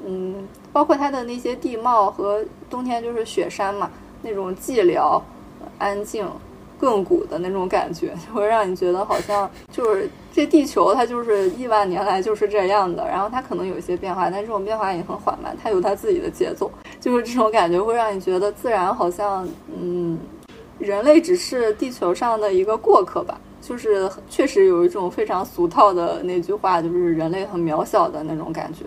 [0.07, 3.91] 嗯，包括它的那些地貌和冬天就是雪山嘛，
[4.23, 5.21] 那种寂寥、
[5.79, 6.27] 安静。
[6.81, 13.05] 亘古的那种感觉， 就会让你觉得好像就是这地球，它就是亿万年来就是这样的。
[13.09, 16.71] 然后它可能有一些变化，但这种变化也很缓慢，它有它自己的节奏。
[17.01, 19.45] 就是这种感觉会让你觉得自然好像，
[19.77, 20.17] 嗯，
[20.79, 23.37] 人类只是地球上的一个过客吧。
[23.61, 28.85] 就是确实有一种非常俗套的那句话，就是人类很渺小的那种感觉。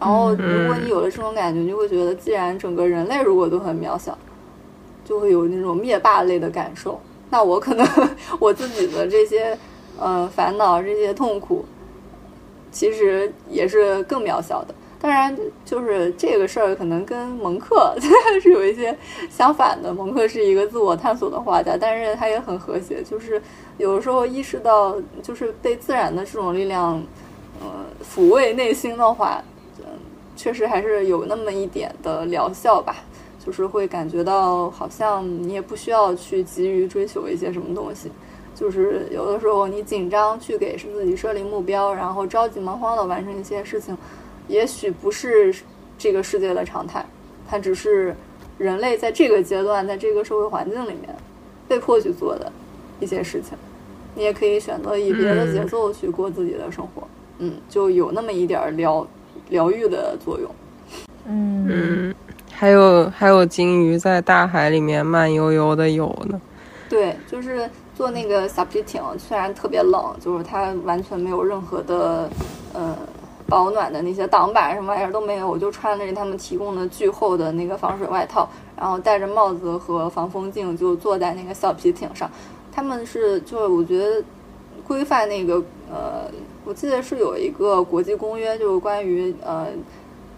[0.00, 4.16] 然后如果你有了这种感觉，你就会觉得，既然整个人类如果都很渺小。
[5.06, 6.98] 就会有那种灭霸类的感受。
[7.28, 7.86] 那我可能
[8.38, 9.54] 我自己的这些
[9.98, 11.62] 呃烦恼、这些痛苦，
[12.72, 14.74] 其实也是更渺小的。
[15.04, 15.36] 当然，
[15.66, 17.94] 就是这个事儿可能跟蒙克
[18.40, 18.96] 是有一些
[19.28, 19.92] 相反的。
[19.92, 23.02] 蒙克是一个自我探索的画家，但是他也很和谐。
[23.02, 23.38] 就是
[23.76, 26.94] 有时候意识到，就是被自然的这种力量
[27.60, 27.66] 呃
[28.02, 29.44] 抚慰内心的话，
[29.80, 29.84] 嗯，
[30.36, 32.96] 确实还是有那么一点的疗效吧。
[33.44, 38.10] 就是会感觉到好像你也不需要去急于追求一些什么东西，
[38.54, 43.94] 就是有的时候你紧张去给自己设立目标，然后着急忙慌的完成一些事情，
[44.48, 45.54] 也许不是
[45.96, 47.04] 这个世界的常态，
[47.48, 48.14] 它只是
[48.58, 51.14] 人类在这个阶段，在这个社会环境里面
[51.66, 52.50] 被迫去做的
[53.00, 53.56] 一些事情。
[54.14, 57.06] 你也可以选择以别的节奏去过自己的生活，
[57.38, 59.06] 嗯，就有那么一点疗
[59.48, 60.50] 疗愈的作用。
[61.26, 62.14] 嗯。
[62.56, 66.40] 还有还有鲸鱼在大海里面慢悠悠的游呢。
[66.88, 72.30] 对，就是坐那个小皮艇，虽然特别冷，就是它完全没有任何的
[72.72, 72.96] 呃
[73.46, 82.30] 保暖的那些挡板什么玩意儿都没有，我就穿着他们提供的巨厚的那个防水外套，然后戴着帽子和防风镜，就坐在那个小皮艇上。
[82.72, 84.22] 他们是就是我觉得
[84.86, 86.30] 规范那个呃，
[86.64, 89.66] 我记得是有一个国际公约，就是关于呃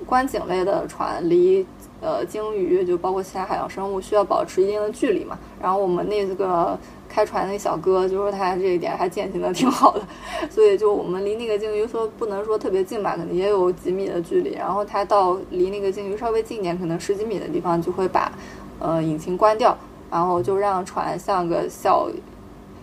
[0.05, 1.67] 观景类的船离。
[1.99, 5.37] 呃，鲸鱼就包括其他海洋生物需要保持一定的距离嘛。
[5.59, 6.79] 然后我们那个
[7.09, 10.03] 开船那小哥就说他这一点还践行的挺好的，
[10.51, 14.55] 所以就我们离那个鲸鱼说不能说特别近吧，可能也有几米的距离。
[14.55, 18.31] 然后他到离那个鲸鱼稍微近点，可能十几米的地方就会把
[18.79, 19.77] 呃引擎关掉，
[20.11, 22.09] 然后就让船像个小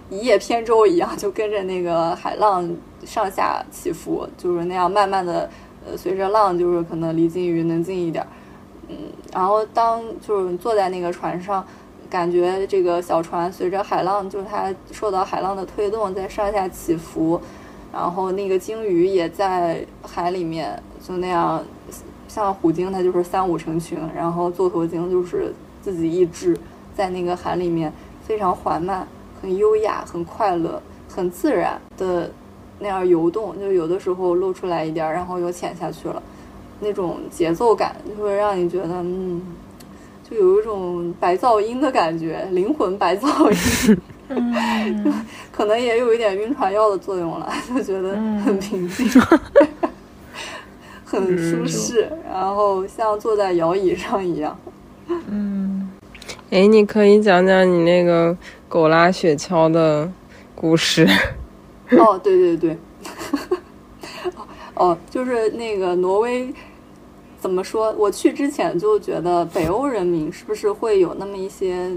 [0.09, 2.69] 一叶扁舟一样，就跟着那个海浪
[3.05, 5.49] 上下起伏，就是那样慢慢的
[5.85, 8.25] 呃随着浪，就是可能离鲸鱼能近一点。
[8.89, 8.97] 嗯，
[9.33, 11.65] 然后当就是坐在那个船上，
[12.13, 17.41] 感觉这个小船随着海浪，就是它受到海浪的推动，在上下起伏，
[17.91, 21.63] 然后那个鲸鱼也在海里面，就那样，
[22.27, 25.51] 像虎鲸它就是三五成群，然后座头鲸就是
[25.81, 26.55] 自己一只，
[26.95, 27.91] 在那个海里面
[28.21, 29.07] 非常缓慢、
[29.41, 32.29] 很优雅、很快乐、很自然的
[32.77, 36.21] 那样游动，就有的时候露出来一点，然后又潜下去了。
[36.79, 39.41] 那种节奏感就会让你觉得，嗯，
[40.29, 43.97] 就有一种白噪音的感觉，灵魂白噪音，
[45.51, 48.15] 可能也有一点晕船药的作用了， 就觉得
[48.45, 49.07] 很平静，
[51.05, 54.57] 很舒适，然后像坐在摇椅上一样。
[55.27, 55.91] 嗯，
[56.49, 58.35] 哎，你可以讲讲你那个
[58.69, 60.09] 狗拉雪橇的
[60.55, 61.07] 故事。
[61.91, 62.77] 哦，对对对，
[64.73, 66.51] 哦，就是那个挪威。
[67.43, 67.93] 怎么说？
[67.97, 71.91] 我去之前就觉得北欧人民是不是会有那么一些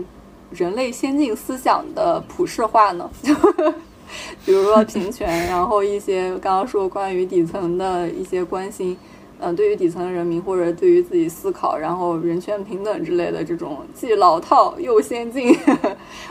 [0.51, 3.09] 人类先进思想的普世化呢？
[4.45, 8.97] 比如说平权，然后一些刚刚说关于底层的一些关心，
[9.39, 15.57] 嗯，对于底层人民或者对于自己思考，然后人权平等之类的这种既老套又先进，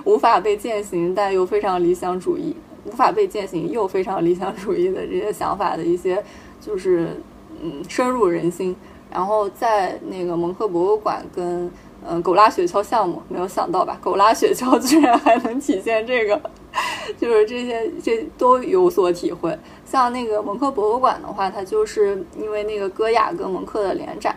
[0.04, 2.54] 无法被践行但又非常理想主义，
[2.84, 6.22] 无法被践行又非常理想主义的这些想法的一些，
[6.60, 7.16] 就是
[7.64, 8.76] 嗯，深入人心。
[9.16, 11.72] 然后在那个蒙克博物馆跟
[12.06, 13.98] 嗯狗拉雪橇项目，没有想到吧？
[14.04, 16.40] 狗拉雪橇居然还能体现这个，
[17.18, 19.58] 就是这些这都有所体会。
[19.86, 24.36] 像那个蒙克博物馆的话，它就是因为那个戈雅跟蒙克的联展，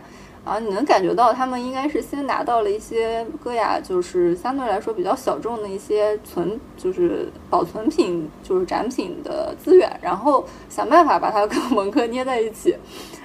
[0.49, 12.74] 然后你能感觉到他们应该是先拿到了一些戈雅，就是相对来说比较小众的一些存，就是保存品，就是展品的资源，然后想办法把它跟蒙克捏在一起。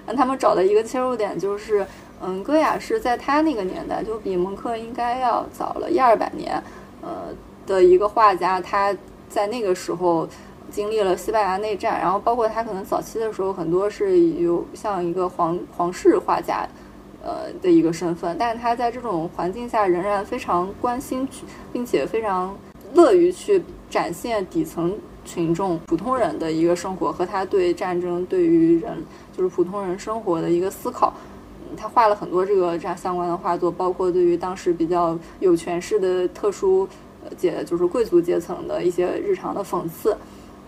[0.05, 1.87] 让他们找的一个切入点就是，
[2.21, 6.61] 嗯，戈雅是在他那个年代就比蒙克应该要早了一二百年，
[7.01, 7.29] 呃
[7.65, 8.93] 的一个画家，他
[9.29, 10.27] 在那个时候
[10.69, 16.67] 经历了西班牙内战，然后包括他可能早期的时候很多是有像一个皇皇室画家，
[17.23, 21.27] 呃的一个身份，但是他在这种环境下仍然非常关心，
[21.71, 22.55] 并且非常
[22.93, 24.95] 乐于去展现底层
[25.25, 29.03] 群众、普通人的一个生活和他对战争对于人
[29.35, 31.11] 就是普通人生活的一个思考。
[31.75, 36.87] 他画了很多这个这样相关的画作，包括对于当时比较有权势的特殊。
[37.37, 40.15] 阶就是贵族阶层的一些日常的讽刺，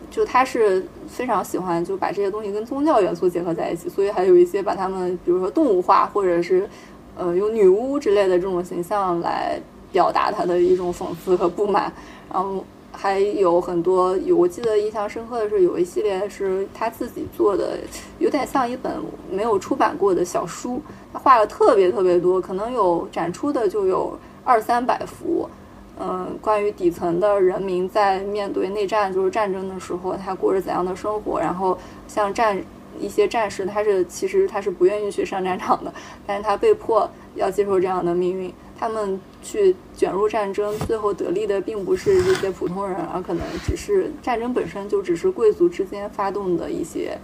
[0.09, 6.69] 就他是非常喜欢就把这些东西跟宗教元素结合在一起，所以还有一些把他们比如说动物化，或者是
[7.15, 9.59] 呃用女巫之类的这种形象来
[9.91, 11.91] 表达他的一种讽刺和不满。
[12.31, 17.77] 然后还有很多有我记得印象深刻的是有一系列是他自己做的，
[18.19, 18.93] 有点像一本
[19.29, 20.81] 没有出版过的小书，
[21.11, 25.49] 他画了特别特别多，可能有展出的就有二三百幅。
[25.97, 31.39] 嗯，关于底层的人民在面对内战，就是战争的时候，他过着怎样的生活？
[31.39, 32.61] 然后像战
[32.99, 35.93] 一些战士，他是其实他是不愿意去上战场的，
[36.27, 38.53] 但是他被迫要接受这样的命运。
[38.77, 47.17] 他们去卷入战争，最后得利的并不是这些普通人，而可能只是战争本身就只是贵族之间发动的一些，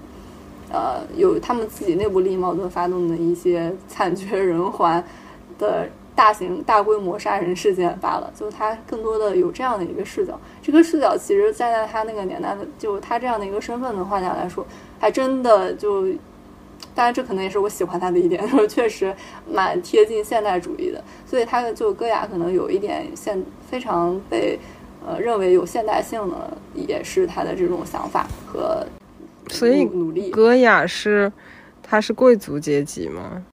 [0.71, 5.03] 呃，有他们自己内部利益矛盾发动的一些惨绝人寰
[5.59, 5.89] 的。
[6.21, 10.39] 大型大规模杀人事件罢了，就是他更多的有这样的一个视角。
[10.61, 14.63] 这个视角其实站在他那个年代的，就他这样的一个身份的画家来说，
[14.99, 16.03] 还真的就，
[16.93, 19.11] 当然这可能也是我喜欢他的一点，就 是确实
[19.51, 21.03] 蛮贴近现代主义的。
[21.25, 24.59] 所以他的就戈雅可能有一点现非常被
[25.03, 28.85] 呃认为有现代性的，也是他的这种想法和
[29.49, 30.29] 所以努力。
[30.29, 31.31] 戈雅是
[31.81, 33.43] 他是贵族阶级吗？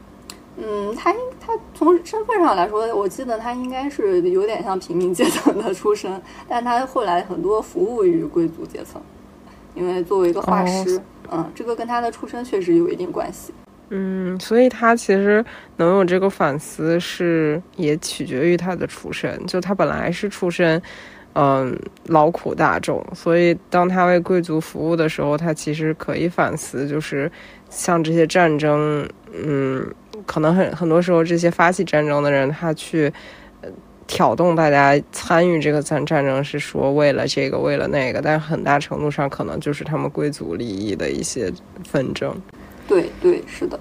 [0.61, 9.00] 嗯，他应他从身份上来说，我记得他应该是有点像平民阶层的出身，但他后来很多服务于贵族阶层，
[9.76, 11.00] 因为作为一个画师，
[11.30, 13.54] 嗯，这个跟他的出身确实有一定关系。
[13.90, 15.44] 嗯，所以他其实
[15.76, 20.82] 能有这个反思，是也取决于他的出身，就他本来是出身，
[21.34, 27.30] 嗯，劳苦大众，所以当他为贵族服务的时候，他其实可以反思，就是
[27.70, 29.86] 像这些战争，嗯。
[30.26, 33.12] 可能很很多时候，这些发起战争的人，他去
[34.06, 41.52] 挑动大家参与这个战战争，是说为了这个，为了那个，但很大程度上可能就是他们贵族利益的一些
[41.84, 42.34] 纷争。
[42.86, 43.78] 对对，是的，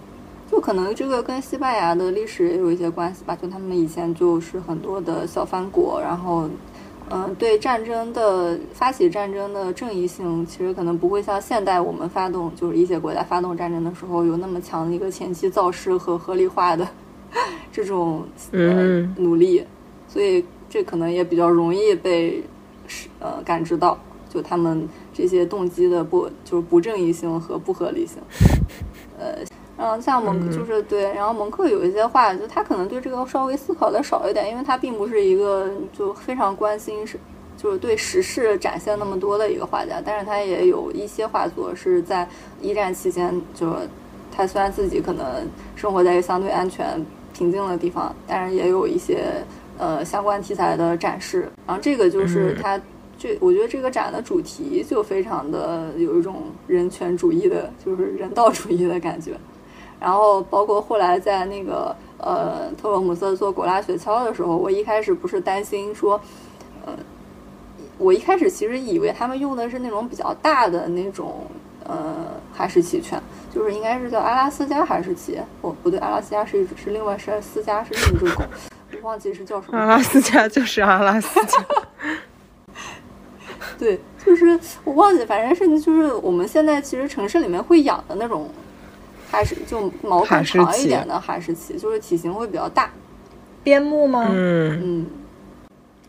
[0.52, 6.50] 就可能这个跟西班牙的历史也有一些关系吧，就他们以前就是很多的小藩国，然后。
[7.10, 16.88] 嗯，对战争的发起战争的正义性，其实可能不会像现代我们发动，就是一些国家发动战争的时候有那么强的一个前期造势和合理化的
[17.72, 19.64] 这种呃努力，
[20.08, 22.44] 所以这可能也比较容易被
[23.20, 23.98] 呃感知到，
[24.30, 28.18] 就他们这些动机的不就是不正义性和不合理性，
[29.18, 29.38] 呃。
[29.78, 37.20] 嗯，像蒙就是对，然后蒙克有一些话，就他可能对这个稍微思考的少一点，因为他并不是一个就非常关心是，
[37.56, 42.28] 就是对时事展现那么多的一个画家，但是他也有一些画作是在
[42.60, 43.76] 一战期间，就
[44.36, 45.26] 他虽然自己可能
[45.76, 49.26] 生活在一个相对安全平静的地方，但是也有一些
[49.78, 52.58] 呃相关题材的展示，然后这个就是。
[52.62, 52.80] 他
[53.20, 59.32] 这，我觉得这个展的主题就非常的有一种人权主义的，就是人道主义的感觉。
[60.00, 66.20] 然后包括后来在那个呃特罗姆瑟做果拉雪橇的时候，我一开始不是担心说，
[66.86, 66.94] 呃，
[67.98, 71.48] 我一开始其实以为他们用的是那种比较大的那种
[71.84, 72.14] 呃
[72.54, 73.22] 哈士奇犬，
[73.52, 78.44] 就是应该是叫阿拉斯加哈士奇，哦不对，阿拉斯加是一是另外是斯加是另一只狗，
[79.02, 79.80] 我忘记是叫什么。
[79.80, 81.66] 阿拉斯加就是阿拉斯加。
[83.80, 88.48] 对，就是我忘记，反正是就是我们现在其实城市里面会养的那种。
[89.32, 92.90] 哈士就毛更长一点的哈士奇，就是体型会比较大。
[93.64, 94.28] 边牧吗？
[94.32, 95.08] 嗯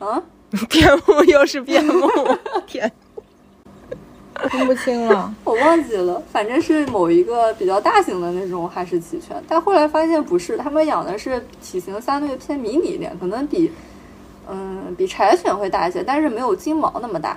[0.01, 0.23] 嗯，啊，
[0.71, 2.09] 边牧又是边牧，
[2.67, 2.91] 天，
[4.51, 13.73] 分不清了，我忘记了，反正是某一个比较大型的那种哈士奇犬，但后来发现不是，他们养的是体型相对偏迷你一点，可能比
[14.49, 17.37] 嗯比柴犬会大一些，但是没有金毛那么大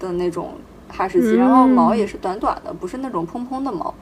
[0.00, 0.54] 的那种
[0.88, 3.94] 哈士奇，然后毛也是短短的，不是那种蓬蓬的毛。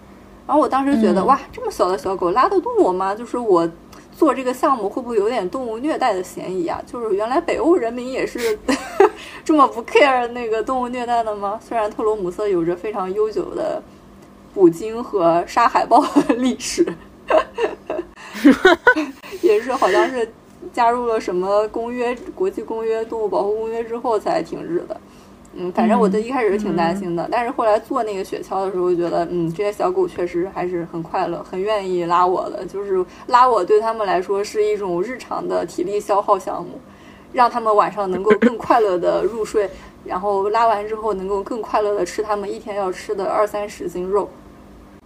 [0.46, 3.14] 然后我当时觉得，哇，这么小的小狗拉得动我吗？
[3.14, 3.68] 就是我
[4.16, 6.82] 做这个项目会不会有点动物虐待的嫌疑啊？
[6.86, 8.58] 就是原来北欧人民也是
[9.44, 11.58] 这么不 care 那个动物虐待的吗？
[11.66, 13.82] 虽然特罗姆瑟有着非常悠久的
[14.52, 16.86] 捕鲸和杀海豹的历史，
[19.40, 20.28] 也是好像是
[20.72, 25.00] 加入了什么公约、国际公约、动物保护公约之后才停止的。
[25.54, 36.80] 嗯，反正我的一开始是挺担心的，但是后来做那个雪橇的时候，觉得嗯，这些小狗确实还是很快乐，很愿意拉我的，就是拉我对他们来说是一种日常的体力消耗项目，
[37.32, 39.68] 让他们晚上能够更快乐的入睡，
[40.06, 44.30] 然后拉完之后能够更快乐的吃他们一天要吃的二三十斤肉。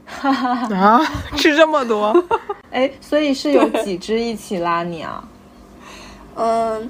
[0.05, 1.01] 哈哈啊，
[1.36, 2.14] 吃这么多？
[2.70, 5.28] 哎，所以是有几只一起拉你啊？
[6.36, 6.89] 嗯。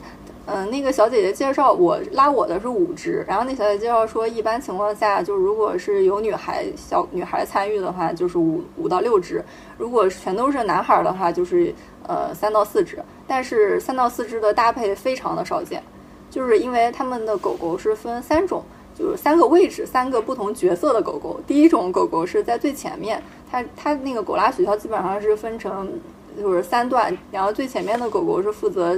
[0.48, 9.40] 嗯，那个小姐姐介绍我拉我的是五只，然后那小姐介绍说，一般情况下，就如果是有女孩小女孩参与的话，就是五五到六只；
[9.76, 11.74] 如果全都是男孩的话，就是
[12.06, 12.98] 呃三到四只。
[13.26, 15.82] 但是三到四只的搭配非常的少见，
[16.30, 18.62] 就是因为他们的狗狗是分三种，
[18.96, 21.40] 就是三个位置，三个不同角色的狗狗。
[21.44, 23.20] 第一种狗狗是在最前面，
[23.50, 25.90] 它它那个狗拉雪橇基本上是分成
[26.38, 28.96] 就是三段，然后最前面的狗狗是负责。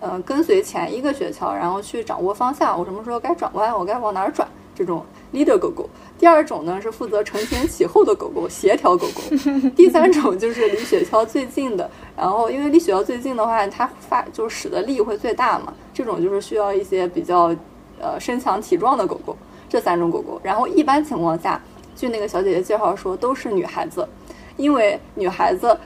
[0.00, 2.78] 呃，跟随前一个雪橇，然后去掌握方向。
[2.78, 4.46] 我什么时候该转弯，我该往哪儿转？
[4.74, 5.88] 这种 leader 狗狗。
[6.18, 9.36] 第二种呢是负责承前启后的狗狗，协调狗狗。
[9.74, 15.74] 第三种就是离雪橇最近的，然后因为离雪橇最近的话，它发就使的力会最大嘛。
[15.92, 17.54] 这种就是需要一些比较
[18.00, 19.36] 呃身强体壮的狗狗。
[19.68, 21.60] 这三种狗狗，然后一般情况下，
[21.94, 24.08] 据那个小姐姐介绍说，都是女孩子，
[24.56, 25.76] 因为女孩子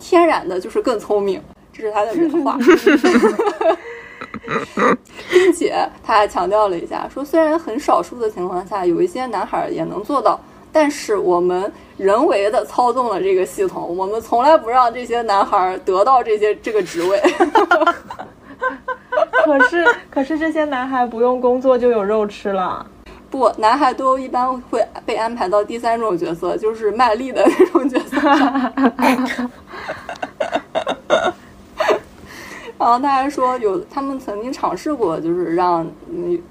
[0.00, 1.40] 天然的就是更聪明。
[1.82, 2.56] 这是他的原话，
[5.28, 10.38] 并且他还强调了一下，说虽然很少数的情况下有一些男孩也能做到，
[10.70, 17.20] 但是我们人为的操纵了这个系统，我们从来不让这些男孩得到这些这个职位。
[19.44, 22.86] 可是，可是这些男孩不用工作就有肉吃了。
[23.28, 28.16] 不，男孩都一般会被安排到第三种角色，就是卖力的那种角色。
[32.82, 35.88] 然后他还说有他们曾经尝试过，就是让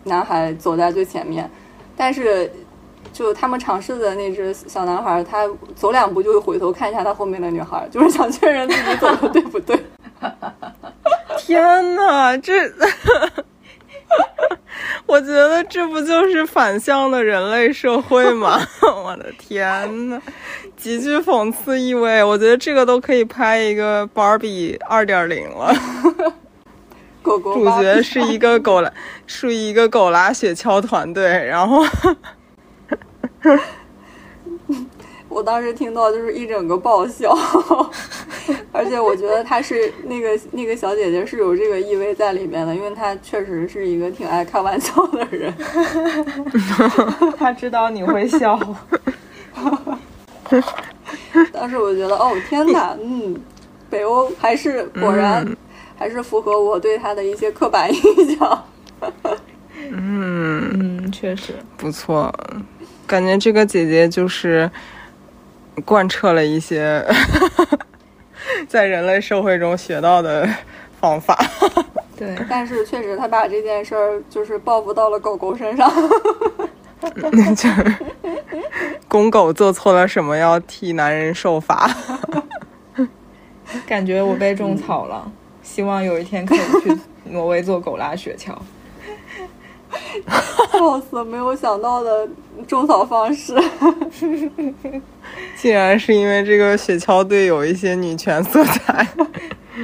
[0.05, 1.49] 男孩走在最前面，
[1.97, 2.49] 但是
[3.11, 5.45] 就他们尝试的那只小男孩，他
[5.75, 9.77] 走两步就会回头看一下他后面的女孩，就是想确认自己走的对不对。
[11.37, 12.53] 天呐，这。
[15.05, 18.59] 我觉得这不就是反向的人类社会吗？
[18.81, 20.21] 我的天呐，
[20.77, 22.23] 极具讽刺意味。
[22.23, 25.73] 我觉得这个都可以拍一个芭比二点零了。
[27.21, 28.91] 狗狗主角是一个狗拉，
[29.27, 31.85] 是一个狗拉雪橇团队，然后。
[35.31, 37.33] 我当时听到就是一整个爆笑，
[38.73, 45.53] 而且我觉得她是那个那个小姐姐是有这个意味在里面的，因为她确实是一个挺爱开玩笑的人。
[47.39, 48.59] 她知道你会笑。
[51.53, 53.33] 当时我觉得，哦天哪，嗯，
[53.89, 55.47] 北欧还是果然
[55.97, 58.65] 还是符合我对她的一些刻板印象。
[59.89, 62.33] 嗯嗯，确实不错，
[63.07, 64.69] 感觉这个姐姐就是。
[65.85, 67.05] 贯彻了一些
[68.67, 70.47] 在人类社会中学到的
[70.99, 71.37] 方法。
[72.17, 75.91] 对，但是确实他把这件事儿就是报复到了狗狗身上。
[77.55, 77.95] 就是
[79.07, 81.89] 公狗做错了什么要替男人受罚。
[83.87, 85.31] 感觉我被种草了，
[85.63, 88.53] 希望有一天可以去挪威做狗拉雪橇。
[90.71, 91.23] 笑死！
[91.23, 92.27] 没有想到的
[92.67, 93.55] 种草方式，
[95.55, 99.07] 竟然是因为这个雪橇队有一些女权色彩，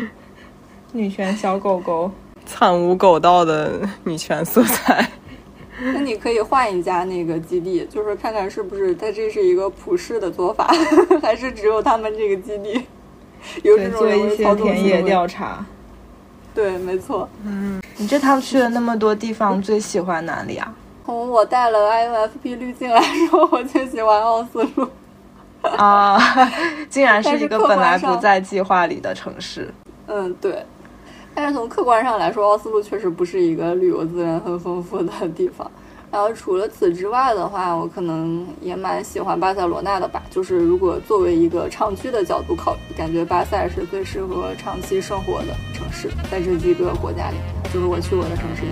[0.92, 2.12] 女权小狗狗，
[2.46, 5.10] 惨无狗道的女权色彩。
[5.80, 10.74] 那你可以换一家那个基地，就是看看是不是它这是一个普世的做法，
[11.22, 12.84] 还是只有他们这个基地
[13.62, 15.64] 有这种一些田野调查。
[16.58, 17.30] 对，没错。
[17.46, 20.74] 嗯，你这趟去了那么多地方，最喜欢哪里啊？
[21.06, 24.90] 从我带了 INFP 滤镜来说，我最喜欢奥斯陆。
[25.62, 26.18] 啊，
[26.90, 29.72] 竟然是一个本来不在计划里的城市。
[30.08, 30.66] 嗯，对。
[31.36, 35.70] 但是从客观上来说，奥斯陆确实不是一个旅游资源很丰富的地方。
[36.10, 40.24] 然后除了此之外的话，我可能也蛮喜欢巴塞罗那的吧。
[40.32, 47.36] 就是如果作为一个长居的角度考虑，感觉巴塞是最适合长期生活的城市，在这几个国家里，
[47.74, 48.70] 就是我去过的城市里。